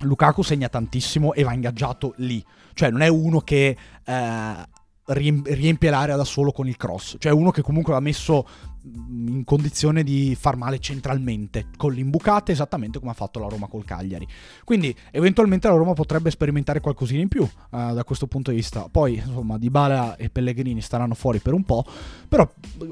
Lukaku 0.00 0.42
segna 0.42 0.68
tantissimo 0.68 1.32
e 1.32 1.42
va 1.42 1.52
ingaggiato 1.52 2.14
lì, 2.18 2.44
cioè 2.74 2.90
non 2.90 3.02
è 3.02 3.08
uno 3.08 3.40
che 3.40 3.76
eh, 4.04 4.68
riempie 5.06 5.90
l'area 5.90 6.16
da 6.16 6.24
solo 6.24 6.52
con 6.52 6.68
il 6.68 6.76
cross, 6.76 7.16
cioè 7.18 7.32
uno 7.32 7.50
che 7.50 7.62
comunque 7.62 7.92
va 7.92 8.00
messo 8.00 8.46
in 8.82 9.42
condizione 9.44 10.02
di 10.02 10.36
far 10.38 10.56
male 10.56 10.78
centralmente 10.78 11.66
con 11.76 11.92
l'imbucata 11.92 12.52
esattamente 12.52 12.98
come 12.98 13.10
ha 13.10 13.14
fatto 13.14 13.38
la 13.38 13.48
Roma 13.48 13.66
col 13.66 13.84
Cagliari. 13.84 14.26
Quindi 14.64 14.94
eventualmente 15.10 15.68
la 15.68 15.74
Roma 15.74 15.92
potrebbe 15.92 16.30
sperimentare 16.30 16.80
qualcosina 16.80 17.20
in 17.20 17.28
più 17.28 17.42
uh, 17.42 17.92
da 17.92 18.04
questo 18.04 18.26
punto 18.26 18.50
di 18.50 18.56
vista. 18.56 18.88
Poi 18.90 19.16
insomma 19.16 19.58
Dybala 19.58 20.16
e 20.16 20.30
Pellegrini 20.30 20.80
staranno 20.80 21.14
fuori 21.14 21.38
per 21.38 21.54
un 21.54 21.64
po' 21.64 21.84
però 22.28 22.48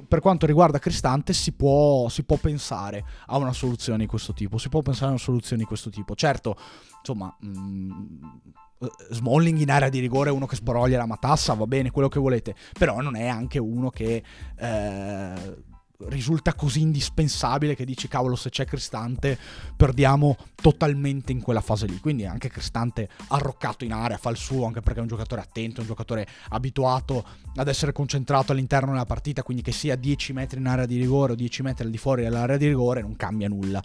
per 0.07 0.21
quanto 0.21 0.47
riguarda 0.47 0.79
Cristante 0.79 1.33
si 1.33 1.53
può, 1.53 2.09
si 2.09 2.23
può 2.25 2.37
pensare 2.37 3.05
a 3.27 3.37
una 3.37 3.53
soluzione 3.53 3.99
di 3.99 4.07
questo 4.07 4.33
tipo 4.33 4.59
si 4.59 4.69
può 4.69 4.83
pensare 4.83 5.07
a 5.07 5.11
una 5.11 5.19
soluzione 5.19 5.63
di 5.63 5.69
questo 5.69 5.91
tipo. 5.91 6.15
Certo 6.15 6.57
insomma 7.07 7.35
mh, 7.39 7.49
mm, 7.49 8.05
Smalling 9.11 9.59
in 9.59 9.71
area 9.71 9.89
di 9.89 10.01
rigore 10.01 10.29
è 10.29 10.33
uno 10.33 10.47
che 10.47 10.57
sbroglia 10.57 10.99
la 10.99 11.07
matassa, 11.07 11.55
va 11.55 11.67
bene, 11.67 11.91
quello 11.91 12.09
che 12.09 12.21
volete, 12.21 12.55
però 12.79 13.01
non 13.01 13.17
è 13.17 13.27
anche 13.27 13.59
uno 13.59 13.89
che 13.89 14.23
eh, 14.59 15.57
risulta 16.09 16.53
così 16.53 16.83
indispensabile 16.83 17.75
che 17.75 17.87
dici 17.87 18.07
cavolo 18.07 18.37
se 18.37 18.51
c'è 18.51 18.67
Cristante 18.67 19.39
perdiamo 19.75 20.37
totalmente 20.55 21.33
in 21.33 21.41
quella 21.41 21.63
fase 21.63 21.87
lì. 21.87 21.99
Quindi 22.01 22.27
anche 22.27 22.51
Cristante 22.51 23.09
arroccato 23.29 23.85
in 23.85 23.93
area 23.93 24.19
fa 24.19 24.29
il 24.29 24.37
suo 24.37 24.67
anche 24.67 24.83
perché 24.83 24.99
è 24.99 25.03
un 25.03 25.09
giocatore 25.09 25.41
attento 25.41 25.81
un 25.81 25.87
giocatore 25.87 26.27
abituato 26.51 27.25
ad 27.55 27.69
essere 27.69 27.93
concentrato 27.93 28.53
all'interno 28.53 28.91
della 28.93 29.07
partita 29.07 29.43
quindi 29.43 29.63
che 29.63 29.73
sia 29.73 29.97
10 29.97 30.35
metri 30.35 30.59
in 30.59 30.67
area 30.67 30.85
di 30.85 30.99
rigore 30.99 31.33
o 31.33 31.35
10 31.35 31.63
metri 31.63 31.85
al 31.85 31.91
di 31.91 31.99
fuori 31.99 32.23
dell'area 32.23 32.59
di 32.59 32.67
rigore 32.67 33.01
non 33.01 33.17
cambia 33.17 33.49
nulla 33.49 33.83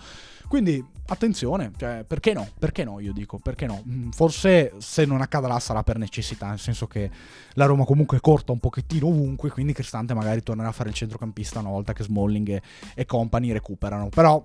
quindi 0.51 0.85
attenzione, 1.07 1.71
cioè, 1.77 2.03
perché 2.05 2.33
no? 2.33 2.45
Perché 2.59 2.83
no? 2.83 2.99
Io 2.99 3.13
dico, 3.13 3.39
perché 3.39 3.67
no? 3.67 3.81
Mm, 3.87 4.09
forse 4.09 4.73
se 4.79 5.05
non 5.05 5.21
accadrà 5.21 5.57
sarà 5.61 5.81
per 5.81 5.97
necessità, 5.97 6.49
nel 6.49 6.59
senso 6.59 6.87
che 6.87 7.09
la 7.53 7.63
Roma 7.63 7.85
comunque 7.85 8.19
corta 8.19 8.51
un 8.51 8.59
pochettino 8.59 9.07
ovunque, 9.07 9.49
quindi 9.49 9.71
Cristante 9.71 10.13
magari 10.13 10.43
tornerà 10.43 10.67
a 10.67 10.73
fare 10.73 10.89
il 10.89 10.95
centrocampista 10.95 11.59
una 11.59 11.69
volta 11.69 11.93
che 11.93 12.03
Smalling 12.03 12.49
e, 12.49 12.61
e 12.93 13.05
compagni 13.05 13.53
recuperano. 13.53 14.09
Però 14.09 14.43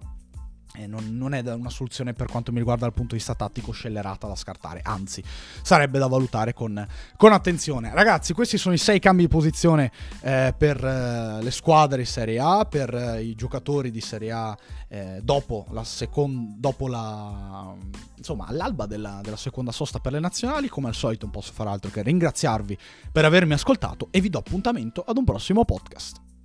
non, 0.86 1.16
non, 1.16 1.32
è 1.32 1.40
una 1.52 1.70
soluzione 1.70 2.12
per 2.12 2.26
quanto 2.26 2.52
mi 2.52 2.58
riguarda 2.58 2.84
dal 2.84 2.92
punto 2.92 3.12
di 3.12 3.18
vista 3.18 3.34
tattico 3.34 3.72
scellerata 3.72 4.26
da 4.26 4.34
scartare, 4.34 4.80
anzi 4.82 5.22
sarebbe 5.62 5.98
da 5.98 6.06
valutare 6.06 6.52
con, 6.52 6.86
con 7.16 7.32
attenzione. 7.32 7.90
Ragazzi, 7.94 8.34
questi 8.34 8.58
sono 8.58 8.74
i 8.74 8.78
sei 8.78 8.98
cambi 8.98 9.22
di 9.22 9.28
posizione 9.28 9.90
eh, 10.20 10.54
per 10.56 10.84
eh, 10.84 11.42
le 11.42 11.50
squadre 11.50 11.98
di 11.98 12.04
Serie 12.04 12.38
A, 12.38 12.64
per 12.64 12.94
eh, 12.94 13.22
i 13.22 13.34
giocatori 13.34 13.90
di 13.90 14.00
Serie 14.00 14.32
A 14.32 14.56
eh, 14.88 15.20
dopo 15.22 15.66
la 15.70 15.84
seconda, 15.84 16.54
dopo 16.58 16.88
la, 16.88 17.74
insomma 18.16 18.46
all'alba 18.46 18.86
della, 18.86 19.20
della 19.22 19.36
seconda 19.36 19.72
sosta 19.72 19.98
per 19.98 20.12
le 20.12 20.20
nazionali. 20.20 20.68
Come 20.68 20.88
al 20.88 20.94
solito 20.94 21.24
non 21.24 21.32
posso 21.32 21.52
fare 21.52 21.70
altro 21.70 21.90
che 21.90 22.02
ringraziarvi 22.02 22.76
per 23.10 23.24
avermi 23.24 23.54
ascoltato 23.54 24.08
e 24.10 24.20
vi 24.20 24.28
do 24.28 24.38
appuntamento 24.38 25.02
ad 25.06 25.16
un 25.16 25.24
prossimo 25.24 25.64
podcast. 25.64 26.35